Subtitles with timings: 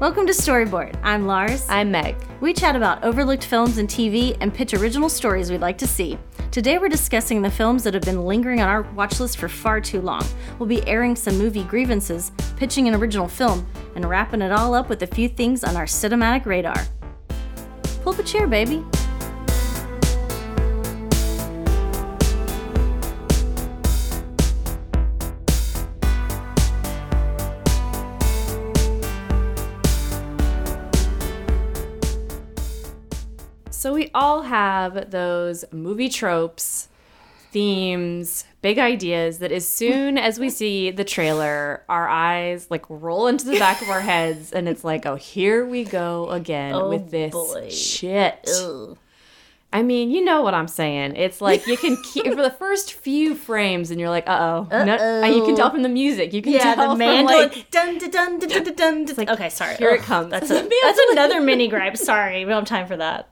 [0.00, 0.98] Welcome to Storybored.
[1.02, 1.66] I'm Lars.
[1.68, 2.16] I'm Meg.
[2.40, 6.18] We chat about overlooked films and TV and pitch original stories we'd like to see.
[6.50, 9.78] Today we're discussing the films that have been lingering on our watch list for far
[9.78, 10.24] too long.
[10.58, 14.88] We'll be airing some movie grievances, pitching an original film, and wrapping it all up
[14.88, 16.82] with a few things on our cinematic radar.
[18.02, 18.82] Pull up a chair, baby.
[34.14, 36.88] We all have those movie tropes,
[37.52, 43.26] themes, big ideas that as soon as we see the trailer, our eyes like roll
[43.28, 46.88] into the back of our heads and it's like, oh, here we go again Oh,
[46.88, 47.68] with this boy.
[47.70, 48.48] shit.
[48.60, 48.98] Ugh.
[49.72, 51.14] I mean, you know what I'm saying.
[51.14, 54.84] It's like you can keep for the first few frames and you're like, uh oh.
[54.84, 56.32] No, you can tell from the music.
[56.32, 57.50] You can Yeah, tell the from mandolin.
[57.50, 59.02] like dun, dun, dun, dun, dun, dun, dun.
[59.02, 59.76] It's like, okay, sorry.
[59.76, 60.30] here it comes.
[60.30, 61.96] That's, a, that's another mini gripe.
[61.96, 63.28] Sorry, we don't have time for that.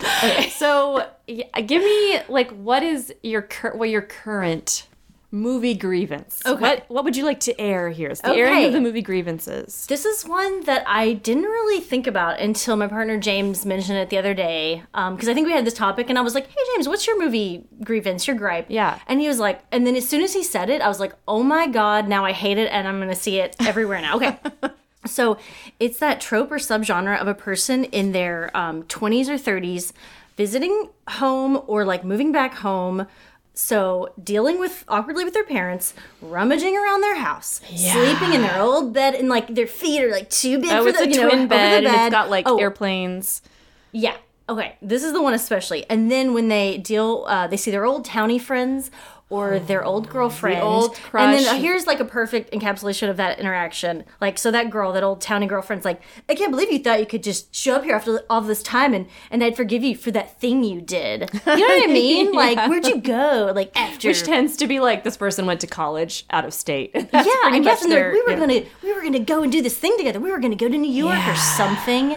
[0.50, 4.86] So, yeah, give me like what is your cur- what your current
[5.30, 6.42] movie grievance?
[6.44, 6.60] Okay.
[6.60, 8.08] What what would you like to air here?
[8.08, 9.86] It's the airing of the movie grievances.
[9.86, 14.10] This is one that I didn't really think about until my partner James mentioned it
[14.10, 14.82] the other day.
[14.94, 17.06] Um, because I think we had this topic, and I was like, "Hey James, what's
[17.06, 18.26] your movie grievance?
[18.26, 18.98] Your gripe?" Yeah.
[19.06, 21.12] And he was like, and then as soon as he said it, I was like,
[21.26, 24.38] "Oh my god, now I hate it, and I'm gonna see it everywhere now." Okay.
[25.08, 25.36] So
[25.80, 29.92] it's that trope or subgenre of a person in their um, 20s or 30s
[30.36, 33.06] visiting home or like moving back home.
[33.54, 35.92] So dealing with awkwardly with their parents,
[36.22, 40.30] rummaging around their house, sleeping in their old bed, and like their feet are like
[40.30, 42.06] too big Oh, for the a you know, twin bed, the and bed.
[42.06, 43.42] it's got like oh, airplanes.
[43.90, 44.16] yeah.
[44.48, 44.76] Okay.
[44.80, 45.84] This is the one especially.
[45.90, 48.90] And then when they deal, uh, they see their old townie friends
[49.30, 50.60] or their old girlfriend.
[50.62, 54.04] old And then uh, here's like a perfect encapsulation of that interaction.
[54.20, 57.06] Like, so that girl, that old townie girlfriend's like, I can't believe you thought you
[57.06, 60.10] could just show up here after all this time and, and I'd forgive you for
[60.12, 61.30] that thing you did.
[61.46, 62.32] You know what I mean?
[62.32, 63.52] Like, where'd you go?
[63.54, 64.08] Like, after.
[64.08, 66.92] Which tends to be like this person went to college out of state.
[67.18, 68.38] Yeah, I guess much and they're- their- we were yeah.
[68.38, 70.20] gonna we were gonna go and do this thing together.
[70.20, 71.32] We were gonna go to New York Yeah.
[71.32, 72.16] or something.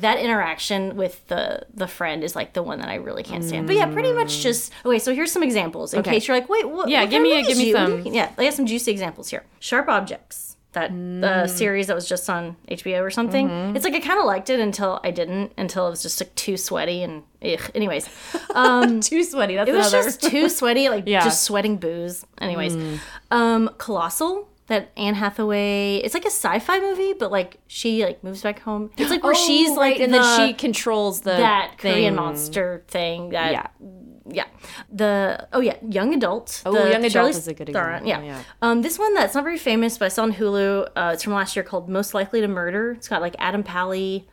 [0.00, 3.66] That interaction with the the friend is like the one that I really can't stand.
[3.66, 4.98] But yeah, pretty much just okay.
[4.98, 6.12] So here's some examples in Okay.
[6.12, 6.88] case you're like, wait, what?
[6.88, 9.30] Yeah, what give me- movies give me you- some- Yeah, I have some juicy examples
[9.30, 9.44] here.
[9.60, 13.48] Sharp Objects, that uh, series that was just on HBO or something.
[13.76, 15.52] It's like I kind of liked it until I didn't.
[15.56, 17.60] Until it was just like too sweaty and ugh.
[17.74, 18.08] Anyways,
[18.54, 19.54] um, too sweaty.
[19.54, 20.08] That's it was another.
[20.08, 21.22] just too sweaty, like Yeah.
[21.24, 22.24] just sweating booze.
[22.40, 22.76] Anyways,
[23.30, 25.96] um, Colossal, that Anne Hathaway.
[25.98, 28.90] It's like a sci-fi movie, but like she like moves back home.
[28.96, 32.14] It's like where she's Oh, like right, and the, then she controls the that Korean
[32.14, 32.14] thing.
[32.16, 33.28] monster thing.
[33.30, 33.66] That Yeah.
[34.26, 34.44] yeah.
[34.90, 36.62] The oh yeah, Young Adult.
[36.64, 38.36] Oh, the Young Adult Charlize is a good Theron, example, Yeah.
[38.38, 38.42] yeah.
[38.62, 40.88] Um, this one that's not very famous, but I saw on Hulu.
[40.96, 42.92] Uh, it's from last year called Most Likely to Murder.
[42.92, 44.26] It's got like Adam Pally.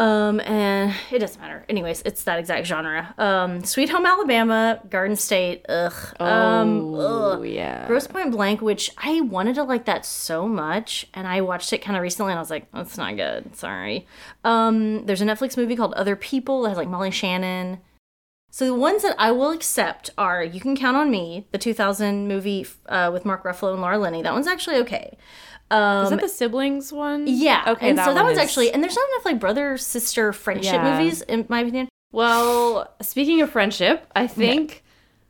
[0.00, 1.62] Um, and it doesn't matter.
[1.68, 3.14] Anyways, it's that exact genre.
[3.18, 5.66] Um, Sweet Home Alabama, Garden State.
[5.68, 5.92] Ugh.
[6.18, 7.44] um, Oh ugh.
[7.46, 7.86] yeah.
[7.86, 11.78] Grosse Pointe Blank, which I wanted to like that so much, and I watched it
[11.82, 14.06] kind of recently, and I was like, "That's not good." Sorry.
[14.42, 17.80] Um, there's a Netflix movie called Other People that has like Molly Shannon.
[18.50, 22.26] So the ones that I will accept are You Can Count on Me, the 2000
[22.26, 24.22] movie uh, with Mark Ruffalo and Laura Linney.
[24.22, 25.16] That one's actually okay.
[25.70, 27.24] Um, Is that the siblings one?
[27.26, 27.64] yeah.
[27.68, 27.90] Okay.
[27.90, 30.32] And that so that one one's is- actually, and there's not enough like brother sister
[30.32, 30.98] friendship Yeah.
[30.98, 31.88] movies in my opinion.
[32.12, 34.82] Well, speaking of friendship, I think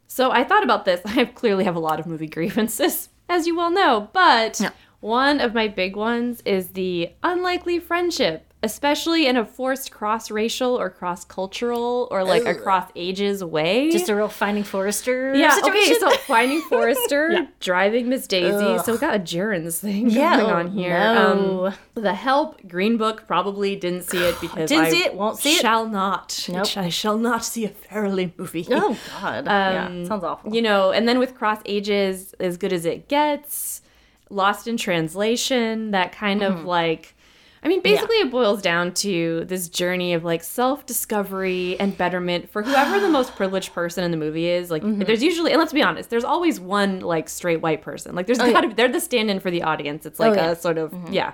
[0.06, 0.30] so.
[0.30, 1.00] I thought about this.
[1.04, 4.70] I clearly have a lot of movie grievances, as you well know, but Yeah.
[5.00, 10.78] one of my big ones is the unlikely friendship, especially in a forced cross racial
[10.78, 13.90] or cross cultural or like across ages way.
[13.90, 15.34] Just a real Finding Forrester.
[15.34, 15.94] yeah, situation.
[15.94, 17.46] okay, so finding Forrester, Yeah.
[17.60, 18.52] driving Miss Daisy.
[18.64, 18.84] Ugh.
[18.84, 20.90] So we got a Gerans thing Yeah, going oh, on here.
[20.98, 21.66] no.
[21.68, 25.38] Um, the Help, Green Book, probably didn't see it because Didn't I see it, won't
[25.38, 25.60] see it.
[25.62, 26.46] Shall not.
[26.50, 26.76] Nope.
[26.76, 28.66] I shall not see a Farrelly movie.
[28.70, 29.46] Oh God.
[29.46, 30.54] yeah, sounds awful.
[30.54, 33.80] You know, and then with Cross Ages, as good as it gets,
[34.28, 36.58] Lost in Translation, that kind Mm-hmm.
[36.60, 37.14] of like.
[37.62, 42.50] I mean, basically, it boils down to this journey of like self discovery and betterment
[42.50, 44.70] for whoever the most privileged person in the movie is.
[44.70, 45.02] Like, Mm-hmm.
[45.02, 48.14] there's usually, and let's be honest, there's always one like straight white person.
[48.14, 50.06] Like, there's gotta be, they're the stand in for the audience.
[50.06, 50.50] It's like Oh, yeah.
[50.52, 51.32] a sort of, yeah,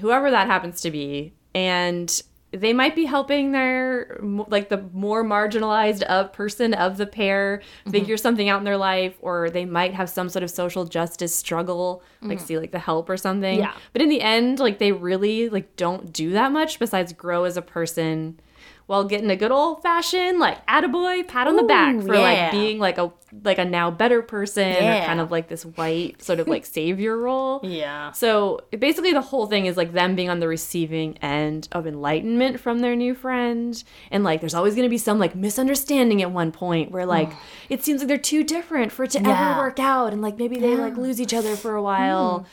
[0.00, 1.32] whoever that happens to be.
[1.54, 2.22] And
[2.52, 7.90] they might be helping their like the more marginalized of person of the pair Mm-hmm.
[7.90, 11.34] figure something out in their life or they might have some sort of social justice
[11.34, 13.62] struggle like see like the help or something Mm-hmm.
[13.62, 13.74] Yeah.
[13.92, 17.56] but in the end like they really like don't do that much besides grow as
[17.56, 18.38] a person
[18.86, 22.20] while getting a good old fashioned like attaboy pat on the back for yeah.
[22.20, 23.12] like being like a
[23.44, 25.02] like a now better person Yeah.
[25.02, 27.60] or kind of like this white sort of like savior role.
[27.64, 28.12] Yeah.
[28.12, 32.60] So basically, the whole thing is like them being on the receiving end of enlightenment
[32.60, 33.82] from their new friend.
[34.12, 37.32] And like, there's always going to be some like misunderstanding at one point where like
[37.68, 39.50] it seems like they're too different for it to Yeah.
[39.50, 40.12] ever work out.
[40.12, 42.38] And like maybe they like lose each other for a while.
[42.40, 42.44] Hmm.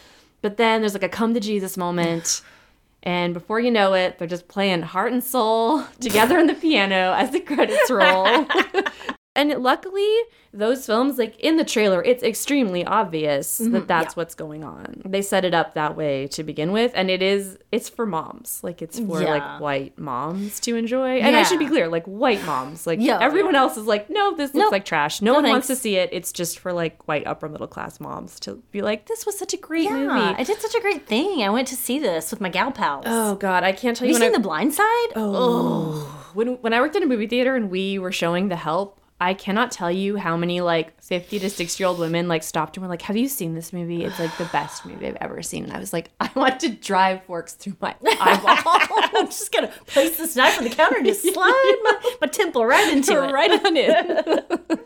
[0.42, 2.42] But then there's like a come to Jesus moment.
[3.04, 7.14] And before you know it, they're just playing heart and soul together on the piano
[7.16, 8.48] as the credits roll.
[9.36, 10.08] and luckily,
[10.54, 13.86] those films, like in the trailer, it's extremely obvious that mm-hmm.
[13.88, 15.02] that's what's going on.
[15.06, 18.60] They set it up that way to begin with, and it is it's for moms,
[18.64, 19.32] like it's for Yeah.
[19.32, 21.18] like white moms to enjoy.
[21.20, 24.36] And I should be clear, like white moms, like Yeah, everyone else is like, no,
[24.36, 24.72] this looks Nope.
[24.72, 25.22] like trash.
[25.22, 26.10] No, No one wants to see it.
[26.12, 29.56] It's just for like white upper middle class moms to be like, this was such
[29.56, 30.36] a great Yeah, movie.
[30.38, 31.42] I did such a great thing.
[31.42, 33.06] I went to see this with my gal pals.
[33.08, 34.20] Oh God, I can't tell Have you.
[34.20, 35.08] you seen I- The Blind Side?
[35.16, 36.30] Oh.
[36.36, 39.34] When when I worked in a movie theater and we were showing The Help, I
[39.34, 42.84] cannot tell you how many like 50 to 60 year old women like stopped and
[42.84, 44.04] were like, "Have you seen this movie?
[44.04, 46.70] It's like the best movie I've ever seen." And I was like, "I want to
[46.70, 51.06] drive forks through my eyeball." I'm just gonna place this knife on the counter and
[51.06, 53.32] just slide my, my temple right into it.
[53.32, 54.80] right on in.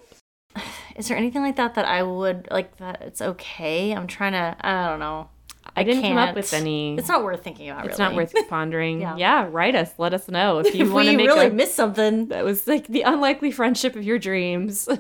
[0.95, 3.91] Is there anything like that that I would like that it's okay?
[3.91, 4.55] I'm trying to.
[4.61, 5.29] I don't know.
[5.77, 6.97] I didn't come up with any.
[6.97, 7.85] It's not worth thinking about.
[7.85, 9.01] It's not worth pondering.
[9.01, 9.15] Yeah.
[9.15, 9.47] yeah.
[9.49, 9.91] write us.
[9.97, 11.51] Let us know if you want to make really a.
[11.51, 12.27] miss something.
[12.27, 14.89] that was like the unlikely friendship of your dreams.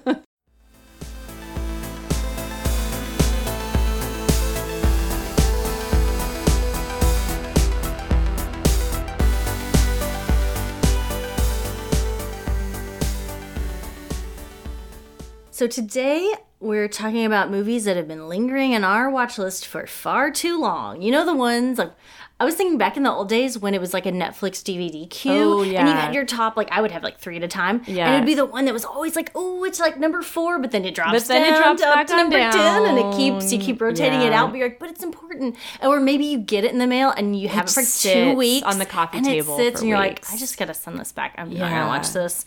[15.57, 19.87] So today we're talking about movies that have been lingering in our watch list for
[19.87, 21.01] far too long.
[21.01, 21.93] You know the ones like
[22.39, 25.09] I was thinking back in the old days when it was like a Netflix DVD
[25.09, 27.47] queue, Oh, and you had your top like I would have like three at a
[27.47, 28.13] time, and Yeah.
[28.13, 30.85] it'd be the one that was always like, oh, it's like number four, but then
[30.85, 33.57] it drops But then it drops up back to number ten, and it keeps you
[33.57, 36.71] keep rotating it out, but you're like, but it's important, or maybe you get it
[36.71, 39.55] in the mail and you have it, for two weeks on the coffee and table
[39.55, 40.29] it sits, and you're weeks.
[40.29, 41.33] like, I just gotta send this back.
[41.39, 42.45] I'm not gonna watch this.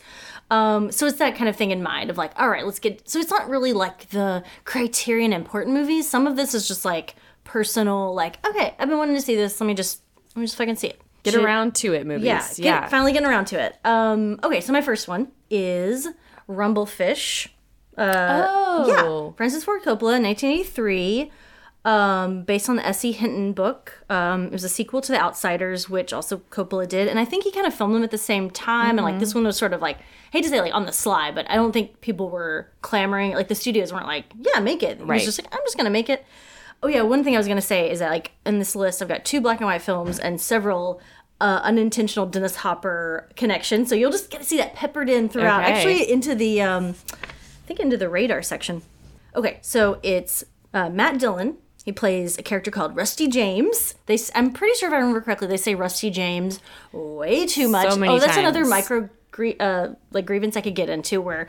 [0.50, 3.08] Um, so it's that kind of thing in mind of like, all right, let's get.
[3.08, 6.08] So it's not really like the criterion important movies.
[6.08, 7.14] Some of this is just like
[7.44, 9.60] personal, like, okay, I've been wanting to see this.
[9.60, 10.02] Let me just,
[10.34, 11.00] let me just fucking see it.
[11.22, 12.24] Get Should- around to it, movies.
[12.24, 12.80] Yeah, Yeah.
[12.80, 13.76] get- finally getting around to it.
[13.84, 16.08] Um, okay, so my first one is
[16.46, 17.48] Rumble Fish.
[17.98, 18.84] oh.
[18.88, 21.30] Yeah, Francis Ford Coppola, 1983,
[21.84, 23.12] um, based on the S.E.
[23.12, 24.04] Hinton book.
[24.10, 27.44] Um, it was a sequel to The Outsiders, which also Coppola did, and I think
[27.44, 28.98] he kind of filmed them at the same time.
[28.98, 29.98] And like this one was sort of like,
[30.30, 33.32] hate to say like on the sly, but I don't think people were clamoring.
[33.32, 34.98] Like the studios weren't like, yeah, make it.
[34.98, 35.14] He Right.
[35.16, 36.24] was just like, I'm just gonna make it.
[36.82, 39.08] Oh yeah, one thing I was gonna say is that like in this list I've
[39.08, 41.00] got two black and white films and several
[41.40, 43.88] uh, unintentional Dennis Hopper connections.
[43.88, 45.62] So you'll just get to see that peppered in throughout.
[45.62, 45.72] Okay.
[45.72, 48.82] Actually, into the um, I think into the radar section.
[49.34, 50.44] Okay, so it's
[50.74, 51.56] uh, Matt Dillon.
[51.84, 53.94] He plays a character called Rusty James.
[54.06, 56.60] They, I'm pretty sure if I remember correctly, they say Rusty James
[56.92, 57.90] way too much.
[57.90, 59.08] So many oh, that's another micro
[59.58, 61.48] uh, like grievance I could get into where.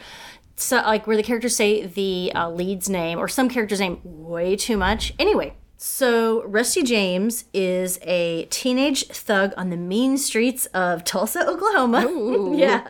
[0.56, 4.56] So, like where the characters say the uh, lead's name or some character's name way
[4.56, 5.14] too much.
[5.18, 12.54] Anyway, so Rusty James is a teenage thug on the mean streets of Tulsa, Oklahoma.
[12.56, 12.90] yeah,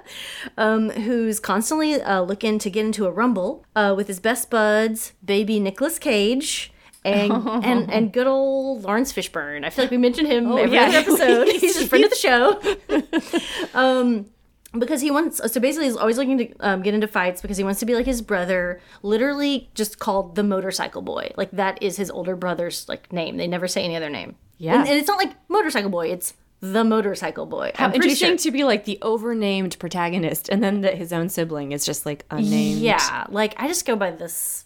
[0.57, 5.13] um, who's constantly uh, looking to get into a rumble uh, with his best buds,
[5.23, 6.70] baby Nicolas Cage.
[7.03, 9.65] And, and and good old Laurence Fishburne.
[9.65, 10.83] I feel like we mentioned him every yeah.
[10.83, 11.47] other episode.
[11.59, 12.61] He's a friend of the show.
[13.79, 14.27] um,
[14.77, 17.63] because he wants so basically he's always looking to um, get into fights because he
[17.63, 21.97] wants to be like his brother literally just called the motorcycle boy like that is
[21.97, 24.75] his older brother's like name they never say any other name Yeah.
[24.79, 28.37] and, and it's not like motorcycle boy it's the motorcycle boy How I'm interesting sure.
[28.37, 32.23] to be like the overnamed protagonist, and then that his own sibling is just like
[32.31, 32.79] unnamed.
[32.79, 34.65] yeah like i just go by this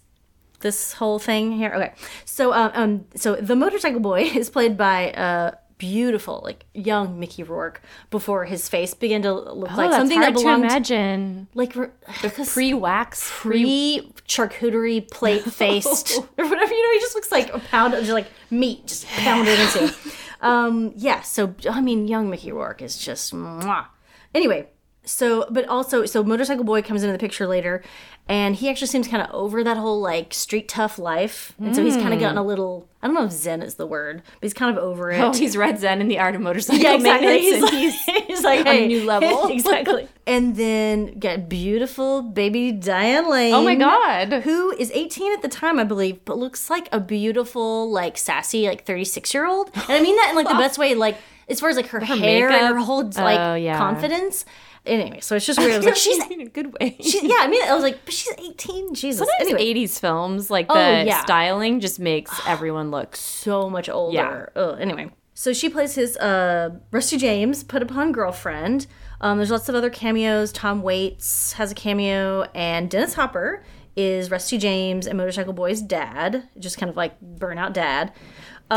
[0.60, 1.92] this whole thing here okay
[2.24, 7.42] so um, um so the motorcycle boy is played by uh beautiful like young mickey
[7.42, 11.48] rourke before his face began to look Oh, like that's something hard that to imagine.
[11.52, 11.74] like
[12.22, 16.72] because Pre-wax, pre charcuterie plate faced or whatever.
[16.72, 19.94] You know, he just looks like a pound of just like meat just pounded into.
[20.42, 21.22] Um, yeah.
[21.22, 23.86] So I mean, young Mickey Rourke is just mwah.
[24.34, 24.68] Anyway,
[25.06, 27.82] so but also so motorcycle boy comes into the picture later,
[28.28, 31.84] and he actually seems kind of over that whole like street tough life, and so
[31.84, 32.48] he's kind of gotten a hmm.
[32.48, 32.88] little.
[33.00, 35.20] I don't know if zen is the word, but he's kind of over it.
[35.20, 37.38] Oh, he's read Zen in the art of motorcycle Yeah, exactly.
[37.40, 37.72] He's like,
[38.26, 39.46] he's like on a hey, new level.
[39.50, 40.08] exactly.
[40.26, 43.54] And then got beautiful baby Diane Lane.
[43.54, 44.42] Oh my God.
[44.42, 48.66] Who is 18 at the time, I believe, but looks like a beautiful, like sassy,
[48.66, 49.70] like 36 year old.
[49.74, 51.16] And I mean that in like the best way, like
[51.48, 53.78] as far as like her, hair and her whole like Oh, yeah.
[53.78, 54.44] confidence.
[54.86, 55.72] Anyway, so it's just weird.
[55.72, 56.96] I was like, she's in a good way.
[57.00, 58.94] she, yeah, I mean, I was like, but she's 18.
[58.94, 59.18] Jesus.
[59.18, 61.22] Sometimes Anyway, 80s films, like the Oh, yeah.
[61.22, 64.52] styling just makes everyone look so much older.
[64.56, 68.86] Ugh, anyway, so she plays his uh, Rusty James, put upon girlfriend.
[69.20, 70.52] Um, there's lots of other cameos.
[70.52, 73.64] Tom Waits has a cameo, and Dennis Hopper
[73.96, 78.12] is Rusty James and Motorcycle Boy's dad, just kind of like burnout dad.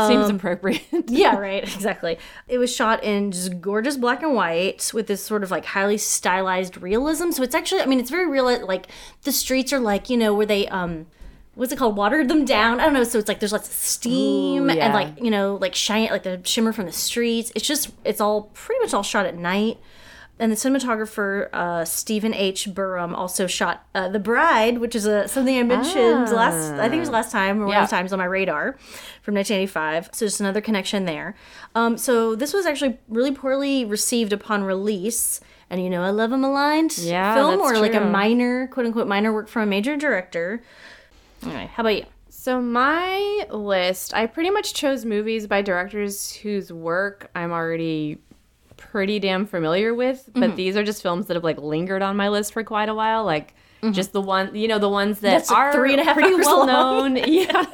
[0.06, 0.82] Seems Um, appropriate.
[1.08, 2.18] Yeah, right, exactly.
[2.48, 5.98] It was shot in just gorgeous black and white with this sort of like highly
[5.98, 7.30] stylized realism.
[7.32, 8.44] So it's actually, I mean, it's very real.
[8.66, 8.86] Like
[9.22, 11.06] the streets are like, you know, where they, um,
[11.54, 11.96] what's it called?
[11.96, 12.78] Watered them down.
[12.80, 13.04] I don't know.
[13.04, 14.84] So it's like there's lots of steam Ooh, yeah.
[14.86, 17.50] and like, you know, like shine, like the shimmer from the streets.
[17.56, 19.78] It's just, it's all pretty much all shot at night.
[20.40, 22.66] And the cinematographer uh, Stephen H.
[22.70, 26.72] Burum also shot uh, The Bride, which is a something I mentioned last.
[26.72, 28.72] I think it was last time or one of the times on my radar
[29.22, 30.08] from 1985.
[30.12, 31.34] So just another connection there.
[31.74, 35.40] Um, so this was actually really poorly received upon release.
[35.68, 39.06] And you know, I love a maligned Yeah, film or like a minor, quote unquote,
[39.06, 40.62] minor work from a major director.
[41.44, 42.06] All right, how about you?
[42.30, 48.18] So my list, I pretty much chose movies by directors whose work I'm already
[48.90, 50.56] pretty damn familiar with, but Mm-hmm.
[50.56, 53.24] these are just films that have like lingered on my list for quite a while,
[53.24, 53.54] like
[53.92, 55.36] just the one, you know, the ones that Mm-hmm.
[55.38, 57.16] That's, are three and a half pretty well known.
[57.26, 57.64] yeah.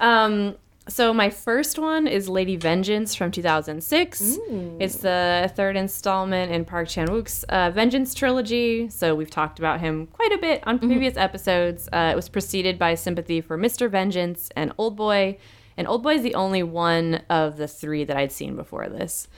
[0.00, 0.54] um
[0.88, 4.36] so my first one is Lady Vengeance from 2006.
[4.80, 8.88] It's the third installment in Park Chan-wook's uh, Vengeance trilogy.
[8.90, 11.88] So we've talked about him quite a bit on previous episodes.
[11.92, 13.88] Uh, it was preceded by Sympathy for Mr.
[13.88, 15.38] Vengeance and Old Boy.
[15.76, 19.28] And Old Boy is the only one of the three that I'd seen before this.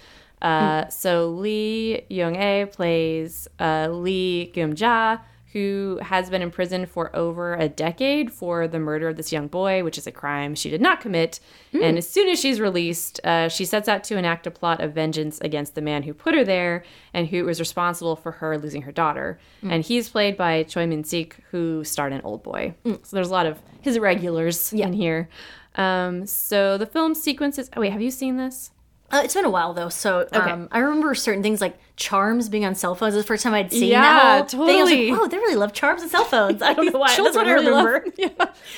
[0.42, 5.18] Uh, So Lee Young-ae plays uh, Lee Geum-ja,
[5.52, 9.46] who has been in prison for over a decade for the murder of this young
[9.46, 11.38] boy, which is a crime she did not commit.
[11.72, 14.92] And as soon as she's released, uh, she sets out to enact a plot of
[14.92, 18.82] vengeance against the man who put her there and who was responsible for her losing
[18.82, 19.38] her daughter.
[19.62, 22.74] And he's played by Choi Min Sik, who starred in Old Boy.
[22.84, 25.28] So there's a lot of his regulars in here.
[25.76, 27.70] Um, so the film sequences.
[27.76, 28.72] Oh wait, have you seen this?
[29.14, 32.64] Uh, it's been a while though, so um, I remember certain things like charms being
[32.64, 33.14] on cell phones.
[33.14, 34.00] The first time I'd seen Yeah,
[34.40, 34.80] that whole thing.
[34.80, 36.60] I was like, oh, they really love charms and cell phones.
[36.62, 37.14] I don't know why.
[37.16, 38.12] That's what I really love- remember.
[38.18, 38.28] yeah,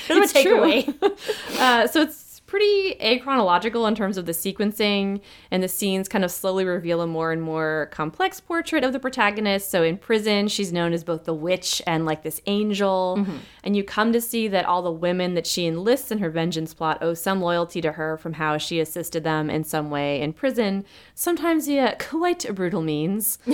[0.07, 1.57] That's my takeaway.
[1.59, 6.31] Uh, so it's pretty achronological in terms of the sequencing, and the scenes kind of
[6.31, 9.69] slowly reveal a more and more complex portrait of the protagonist.
[9.69, 13.37] So in prison, she's known as both the witch and like this angel, mm-hmm.
[13.63, 16.73] and you come to see that all the women that she enlists in her vengeance
[16.73, 20.33] plot owe some loyalty to her from how she assisted them in some way in
[20.33, 23.37] prison, sometimes via quite brutal means.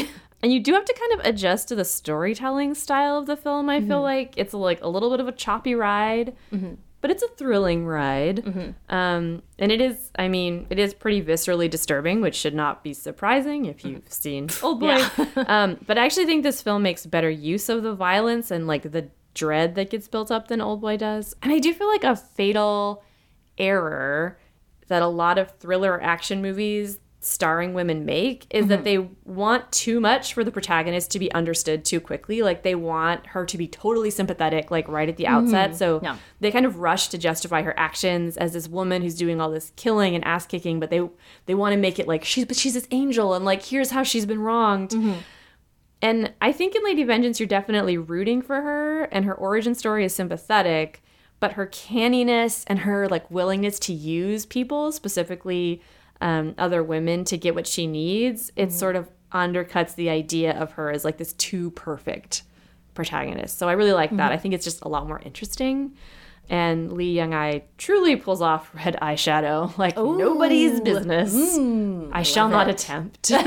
[0.43, 3.69] And you do have to kind of adjust to the storytelling style of the film.
[3.69, 4.01] I feel mm-hmm.
[4.01, 6.73] like it's like a little bit of a choppy ride, mm-hmm.
[7.03, 8.45] But it's a thrilling ride.
[8.87, 12.93] Um, and it is, I mean, it is pretty viscerally disturbing, which should not be
[12.93, 15.05] surprising if you've seen Old Boy.
[15.35, 18.89] um, but I actually think this film makes better use of the violence and like
[18.93, 21.35] the dread that gets built up than Old Boy does.
[21.43, 23.03] And I do feel like a fatal
[23.57, 24.39] error
[24.87, 28.83] that a lot of thriller action movies starring women make is that mm-hmm.
[28.83, 32.41] they want too much for the protagonist to be understood too quickly.
[32.41, 35.45] Like they want her to be totally sympathetic like right at the mm-hmm.
[35.45, 35.75] outset.
[35.75, 36.17] So Yeah.
[36.39, 39.71] they kind of rush to justify her actions as this woman who's doing all this
[39.75, 41.07] killing and ass kicking but they
[41.45, 44.03] they want to make it like she's but she's this angel and like here's how
[44.03, 44.89] she's been wronged.
[44.91, 45.19] Mm-hmm.
[46.03, 50.03] And I think in Lady Vengeance, you're definitely rooting for her, and her origin story
[50.03, 51.01] is sympathetic,
[51.39, 55.81] but her canniness and her like willingness to use people, specifically
[56.23, 58.71] um, other women, to get what she needs, it mm-hmm.
[58.71, 62.43] sort of undercuts the idea of her as like this too perfect
[62.93, 63.57] protagonist.
[63.57, 64.17] So I really like that.
[64.17, 64.31] Mm-hmm.
[64.31, 65.97] I think it's just a lot more interesting.
[66.49, 71.33] And Lee Young-ae truly pulls off red eyeshadow like nobody's business.
[71.33, 73.29] Mm, I shall not attempt.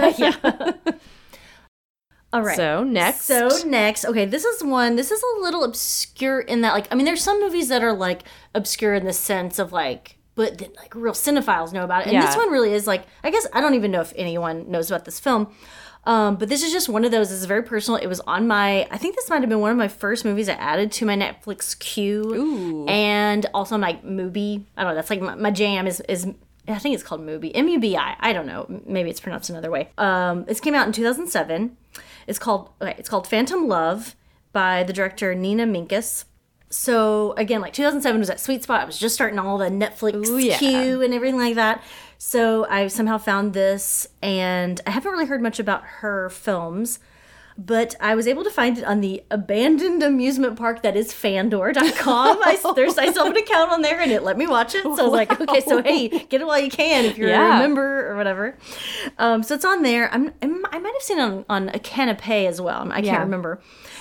[2.33, 2.57] All right.
[2.57, 4.97] So next, So next, okay, this is one.
[4.97, 7.95] This is a little obscure in that, like, I mean, there's some movies that are
[7.95, 12.13] like obscure in the sense of like, but that, like real cinephiles know about it.
[12.13, 14.89] And this one really is like, I guess I don't even know if anyone knows
[14.91, 15.49] about this film.
[16.05, 17.33] Um, but this is just one of those.
[17.33, 17.99] It's very personal.
[17.99, 18.87] It was on my.
[18.93, 21.17] I think this might have been one of my first movies I added to my
[21.17, 22.87] Netflix queue, Ooh.
[22.87, 24.65] and also my movie.
[24.77, 24.95] I don't know.
[24.95, 26.29] That's like my, my jam is is.
[26.69, 27.51] I think it's called Mubi.
[27.55, 28.15] M U B I.
[28.21, 28.83] I don't know.
[28.87, 29.91] Maybe it's pronounced another way.
[29.99, 31.77] Um, this came out in 2007.
[32.29, 34.15] It's called okay, it's called Phantom Love
[34.53, 36.25] by the director Nina Menkes.
[36.69, 38.81] So again, like 2007 was that sweet spot.
[38.81, 40.59] I was just starting all the Netflix Ooh, yeah.
[40.59, 41.83] queue and everything like that.
[42.19, 46.99] So I somehow found this, and I haven't really heard much about her films.
[47.59, 52.39] But I was able to find it on the abandoned amusement park that is fandor.com.
[52.45, 54.83] I, there's, I still have an account on there and it let me watch it.
[54.83, 57.57] So I was like, okay, so hey, get it while you can if you're Yeah.
[57.57, 58.59] a member or whatever.
[59.19, 60.13] Um, so it's on there.
[60.13, 62.83] I'm, I'm, I might have seen it on, on a Kanopy as well.
[62.91, 63.21] I can't Yeah.
[63.21, 63.61] remember.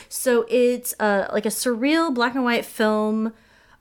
[0.10, 3.32] So it's uh, like a surreal black and white film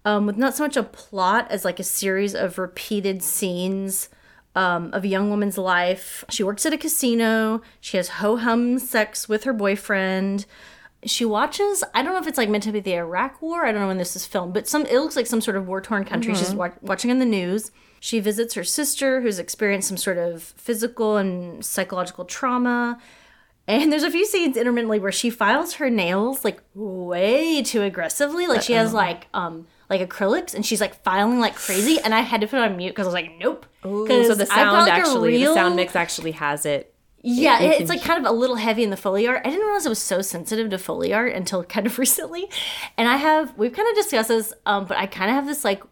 [0.04, 4.08] um, with not so much a plot as like a series of repeated scenes
[4.54, 6.24] um, of a young woman's life.
[6.30, 7.60] She works at a casino.
[7.80, 10.46] She has ho hum sex with her boyfriend.
[11.04, 11.84] She watches.
[11.92, 13.66] I don't know if it's like meant to be the Iraq War.
[13.66, 15.66] I don't know when this is filmed, but some it looks like some sort of
[15.68, 16.34] war torn country.
[16.34, 17.70] She's wa- watching on the news.
[18.00, 22.98] She visits her sister, who's experienced some sort of physical and psychological trauma.
[23.66, 28.46] And there's a few scenes intermittently where she files her nails like way too aggressively.
[28.46, 31.98] Like she has like um like acrylics and she's like filing like crazy.
[32.02, 33.66] And I had to put it on mute because I was like, nope.
[33.86, 36.94] Ooh, 'Cause so the sound like, actually, the sound mix actually has it.
[37.26, 39.40] Yeah, it- can- it's like kind of a little heavy in the Foley art.
[39.44, 42.48] I didn't realize it was so sensitive to Foley art until kind of recently.
[42.98, 45.64] And I have we've kind of discussed this, um, but I kind of have this
[45.64, 45.82] like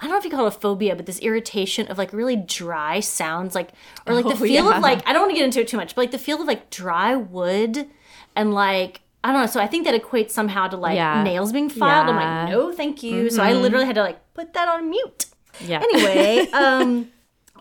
[0.00, 2.34] I don't know if you call it a phobia, but this irritation of like really
[2.34, 3.70] dry sounds, like
[4.06, 4.76] or like the Oh, feel yeah.
[4.76, 6.40] of like I don't want to get into it too much, but like the feel
[6.40, 7.86] of like dry wood
[8.34, 9.46] and like I don't know.
[9.46, 11.22] So I think that equates somehow to like Yeah.
[11.22, 12.08] nails being filed.
[12.08, 12.44] I'm Mm-hmm.
[12.46, 13.30] like, no, thank you.
[13.30, 15.26] So I literally had to like put that on mute.
[15.60, 15.80] Yeah.
[15.80, 17.08] Anyway, um,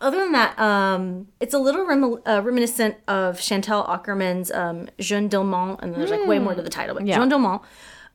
[0.02, 5.30] other than that, um, it's a little rem- uh, reminiscent of Chantal Akerman's um, Jeanne
[5.30, 7.18] Dielman, and there's like way more to the title, but Yeah.
[7.18, 7.62] Jeanne Dielman.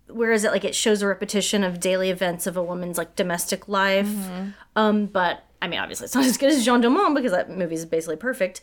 [0.09, 3.69] Whereas it like it shows a repetition of daily events of a woman's like domestic
[3.69, 4.09] life.
[4.77, 7.75] Um, but I mean, obviously, it's not as good as Jeanne Dielman because that movie
[7.75, 8.61] is basically perfect.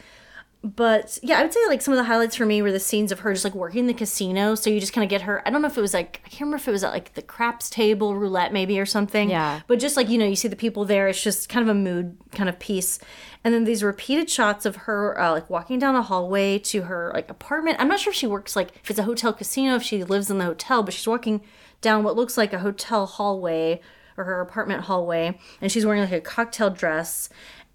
[0.64, 3.12] But yeah, I would say like some of the highlights for me were the scenes
[3.12, 4.56] of her just like working the casino.
[4.56, 5.46] So you just kind of get her.
[5.46, 7.16] I don't know if it was like I can't remember if it was at like
[7.16, 9.30] the craps table, roulette maybe or something.
[9.30, 9.60] Yeah.
[9.68, 11.10] But just like you know, you see the people there.
[11.10, 12.98] It's just kind of a mood kind of piece.
[13.44, 17.12] And then these repeated shots of her uh, like walking down a hallway to her
[17.14, 17.76] like apartment.
[17.82, 20.32] I'm not sure if she works like if it's a hotel casino, if she lives
[20.32, 21.42] in the hotel, but she's walking
[21.82, 23.82] down what looks like a hotel hallway
[24.16, 27.30] or her apartment hallway, and she's wearing like a cocktail dress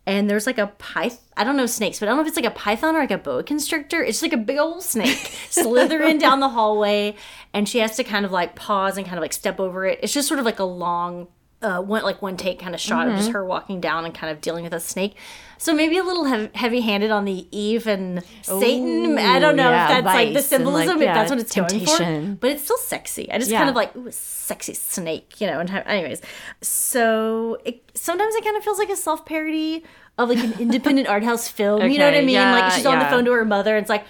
[0.08, 1.18] and there's like a python.
[1.36, 3.10] I don't know snakes, but I don't know if it's like a python or like
[3.10, 4.02] a boa constrictor.
[4.02, 5.18] It's like a big old snake
[5.50, 7.14] slithering down the hallway,
[7.52, 10.00] and she has to kind of like pause and kind of like step over it.
[10.02, 11.28] It's just sort of like a long,
[11.60, 13.18] uh, one like one take kind of shot of Mm-hmm.
[13.20, 15.14] just her walking down and kind of dealing with a snake.
[15.60, 19.18] So maybe a little hev- heavy-handed on the Eve and Satan.
[19.18, 21.40] I don't know yeah, if that's like the and, like, symbolism, yeah, if that's what
[21.40, 22.36] it's going for.
[22.40, 23.28] But it's still sexy.
[23.32, 23.58] I just Yeah.
[23.58, 25.58] kind of like ooh, a sexy snake, you know.
[25.58, 26.22] And anyways,
[26.62, 29.84] so it, sometimes it kind of feels like a self parody
[30.16, 31.88] of like an independent art house film.
[31.90, 32.36] you know what I mean?
[32.36, 34.04] like she's on the phone to her mother, and it's like.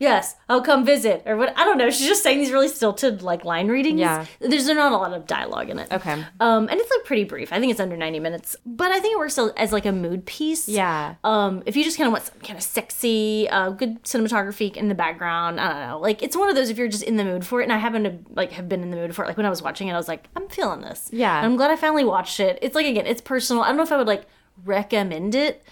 [0.00, 1.52] Yes, I'll come visit, or what?
[1.58, 1.90] I don't know.
[1.90, 3.98] She's just saying these really stilted like line readings.
[3.98, 4.26] Yeah.
[4.38, 5.92] there's not a lot of dialogue in it.
[5.92, 6.12] Okay.
[6.38, 7.52] um, and it's like pretty brief.
[7.52, 9.92] I think it's under ninety minutes, but I think it works as- as like a
[9.92, 10.68] mood piece.
[10.68, 11.16] Yeah.
[11.24, 14.88] Um, if you just kind of want some kind of sexy, uh, good cinematography in
[14.88, 15.98] the background, I don't know.
[15.98, 17.64] Like it's one of those if you're just in the mood for it.
[17.64, 19.28] And I happen to like have been in the mood for it.
[19.28, 21.08] Like when I was watching it, I was like, I'm feeling this.
[21.12, 21.36] Yeah.
[21.38, 22.58] And I'm glad I finally watched it.
[22.62, 23.64] It's like again, it's personal.
[23.64, 24.26] I don't know if I would like
[24.64, 25.64] recommend it.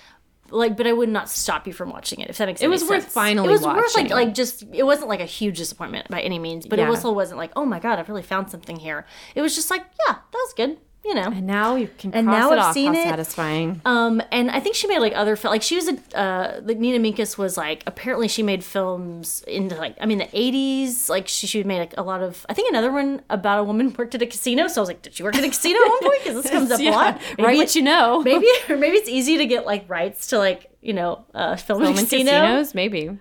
[0.50, 2.66] Like, but I would not stop you from watching it if that makes sense.
[2.66, 3.12] It was worth sense.
[3.12, 6.38] finally It was worth like like just it wasn't like a huge disappointment by any
[6.38, 6.86] means, but Yeah.
[6.86, 9.06] it also wasn't like oh my god I've really found something here.
[9.34, 11.28] It was just like yeah that was good you know.
[11.30, 12.74] And now you can And now it I've off.
[12.74, 13.04] seen it.
[13.04, 13.80] satisfying.
[13.84, 16.98] Um, and I think she made like other like she was a uh, like Nina
[16.98, 21.46] Menkes was like apparently she made films into like I mean the eighties like she
[21.46, 24.22] she made like a lot of I think another one about a woman worked at
[24.22, 26.18] a casino so I was like did she work at a casino at one point
[26.24, 28.22] because this comes up Yeah, a lot right what you know.
[28.24, 31.80] maybe or maybe it's easy to get like rights to like you know uh, film,
[31.82, 32.30] Film in a casino.
[32.30, 33.08] casinos, maybe.
[33.08, 33.18] Well,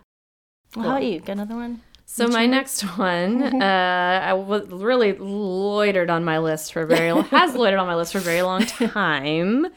[0.86, 1.20] how about you?
[1.20, 1.82] Got another one?
[2.06, 7.22] So my next one, uh, I was really loitered on my list for a very
[7.24, 9.68] has loitered on my list for a very long time.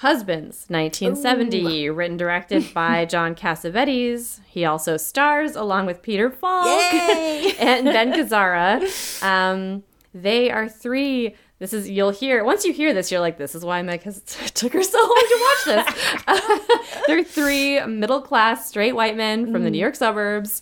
[0.00, 4.40] Husbands, 1970, written directed by John Cassavetes.
[4.46, 9.22] He also stars along with Peter Falk and Ben Gazzara.
[9.22, 11.34] Um, they are three.
[11.60, 14.20] This is you'll hear once you hear this, you're like, this is why Meg has
[14.20, 15.64] took her so long to watch
[16.26, 17.02] this.
[17.06, 20.60] They're three middle class straight white men from the New York suburbs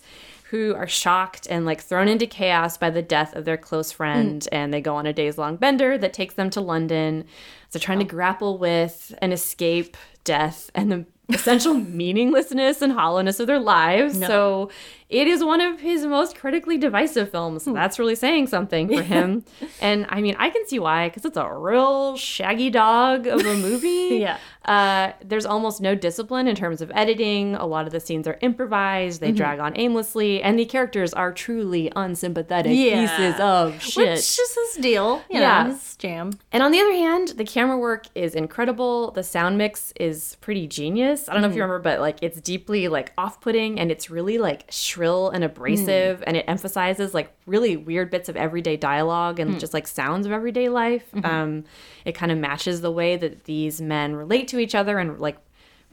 [0.55, 3.97] who are shocked and like thrown into chaos by the death of their close hmm.
[3.97, 7.25] friend and they go on a days long bender that takes them to London.
[7.69, 8.07] So trying to oh.
[8.07, 14.17] grapple with and escape death and the essential meaninglessness and hollowness of their lives.
[14.17, 14.71] So
[15.09, 17.63] it is one of his most critically divisive films.
[17.63, 19.43] So that's really saying something for him.
[19.81, 23.55] and I mean, I can see why because it's a real shaggy dog of a
[23.55, 23.85] movie.
[24.25, 24.37] Yeah.
[24.65, 27.53] Uh, there's almost no discipline in terms of editing.
[27.53, 29.21] A lot of the scenes are improvised.
[29.21, 29.31] Mm-hmm.
[29.31, 33.01] They drag on aimlessly, and the characters are truly unsympathetic Yeah.
[33.05, 34.07] pieces of shit.
[34.09, 35.63] Which is his deal, you Yeah.
[35.65, 36.31] know, his jam.
[36.51, 39.11] And on the other hand, the camera work is incredible.
[39.11, 41.29] The sound mix is pretty genius.
[41.29, 44.39] I don't know if you remember, but like it's deeply like off-putting and it's really
[44.39, 44.63] like
[44.95, 45.47] shrill and mm.
[45.47, 49.59] abrasive and it emphasizes like really weird bits of everyday dialogue and mm.
[49.59, 51.03] just like sounds of everyday life.
[51.13, 51.25] Mm-hmm.
[51.25, 51.63] Um,
[52.05, 55.37] it kind of matches the way that these men relate to each other and like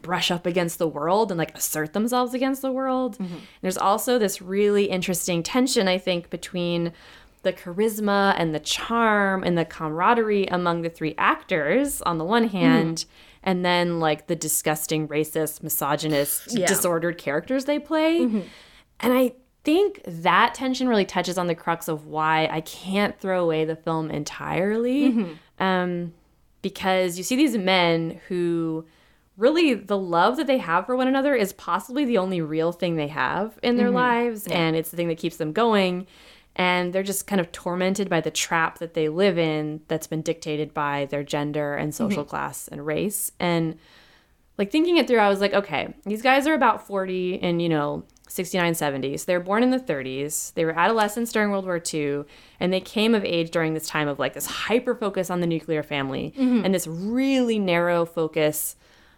[0.00, 3.18] brush up against the world and like assert themselves against the world.
[3.18, 3.36] Mm-hmm.
[3.60, 6.92] There's also this really interesting tension, I think, between
[7.42, 12.44] the charisma and the charm and the camaraderie among the three actors on the one
[12.44, 12.56] mm-hmm.
[12.56, 13.04] hand,
[13.42, 16.66] and then like the disgusting racist, misogynist, Yeah.
[16.66, 18.44] disordered characters they play.
[19.02, 19.32] And I
[19.64, 23.76] think that tension really touches on the crux of why I can't throw away the
[23.76, 25.12] film entirely.
[25.12, 25.62] Mm-hmm.
[25.62, 26.14] Um,
[26.62, 28.86] because you see these men who
[29.36, 32.96] really the love that they have for one another is possibly the only real thing
[32.96, 33.96] they have in their mm-hmm.
[33.96, 36.06] lives and it's the thing that keeps them going.
[36.54, 40.20] And they're just kind of tormented by the trap that they live in that's been
[40.20, 42.08] dictated by their gender and mm-hmm.
[42.08, 43.32] social class and race.
[43.40, 43.78] And
[44.58, 47.68] like thinking it through i was like okay these guys are about 40 and you
[47.68, 51.80] know 69 70s they were born in the 30s they were adolescents during world war
[51.94, 52.22] ii
[52.60, 55.46] and they came of age during this time of like this hyper focus on the
[55.46, 58.76] nuclear family and this really narrow focus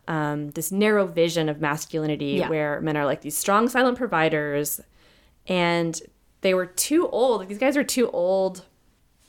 [0.09, 2.48] um, this narrow vision of masculinity Yeah.
[2.50, 4.81] where men are like these strong silent providers
[5.46, 5.98] and
[6.42, 8.64] they were too old like these guys were too old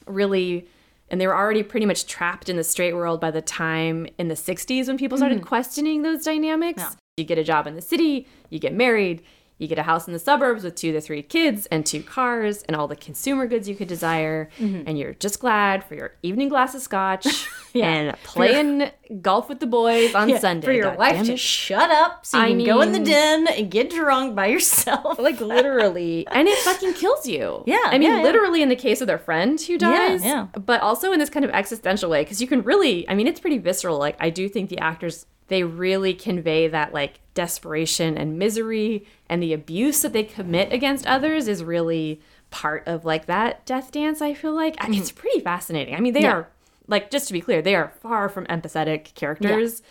[0.06, 0.68] really
[1.10, 4.28] and they were already pretty much trapped in the straight world by the time in
[4.28, 6.92] the 60s when people started questioning those dynamics Mm-hmm.
[6.92, 6.98] Yeah.
[7.18, 9.22] you get a job in the city you get married
[9.58, 12.64] you get a house in the suburbs with two to three kids and two cars
[12.64, 14.84] and all the consumer goods you could desire Mm-hmm.
[14.88, 17.26] and you're just glad for your evening glass of scotch
[17.84, 18.90] and playing
[19.22, 22.38] golf with the boys on Yeah, sunday for your God wife to shut up so
[22.40, 25.20] you I can go in the den and get drunk by yourself.
[25.20, 28.24] like literally and it fucking kills you Yeah, i mean yeah, yeah.
[28.24, 30.48] literally in the case of their friend who dies yeah.
[30.54, 33.40] but also in this kind of existential way because you can really i mean it's
[33.40, 38.38] pretty visceral like i do think the actors they really convey that like desperation and
[38.40, 43.66] misery and the abuse that they commit against others is really part of like that
[43.66, 46.26] death dance i feel like I- mean, it's pretty fascinating i mean they Mm-hmm.
[46.26, 46.34] Yeah.
[46.38, 46.50] are
[46.88, 49.82] like just to be clear they are far from empathetic characters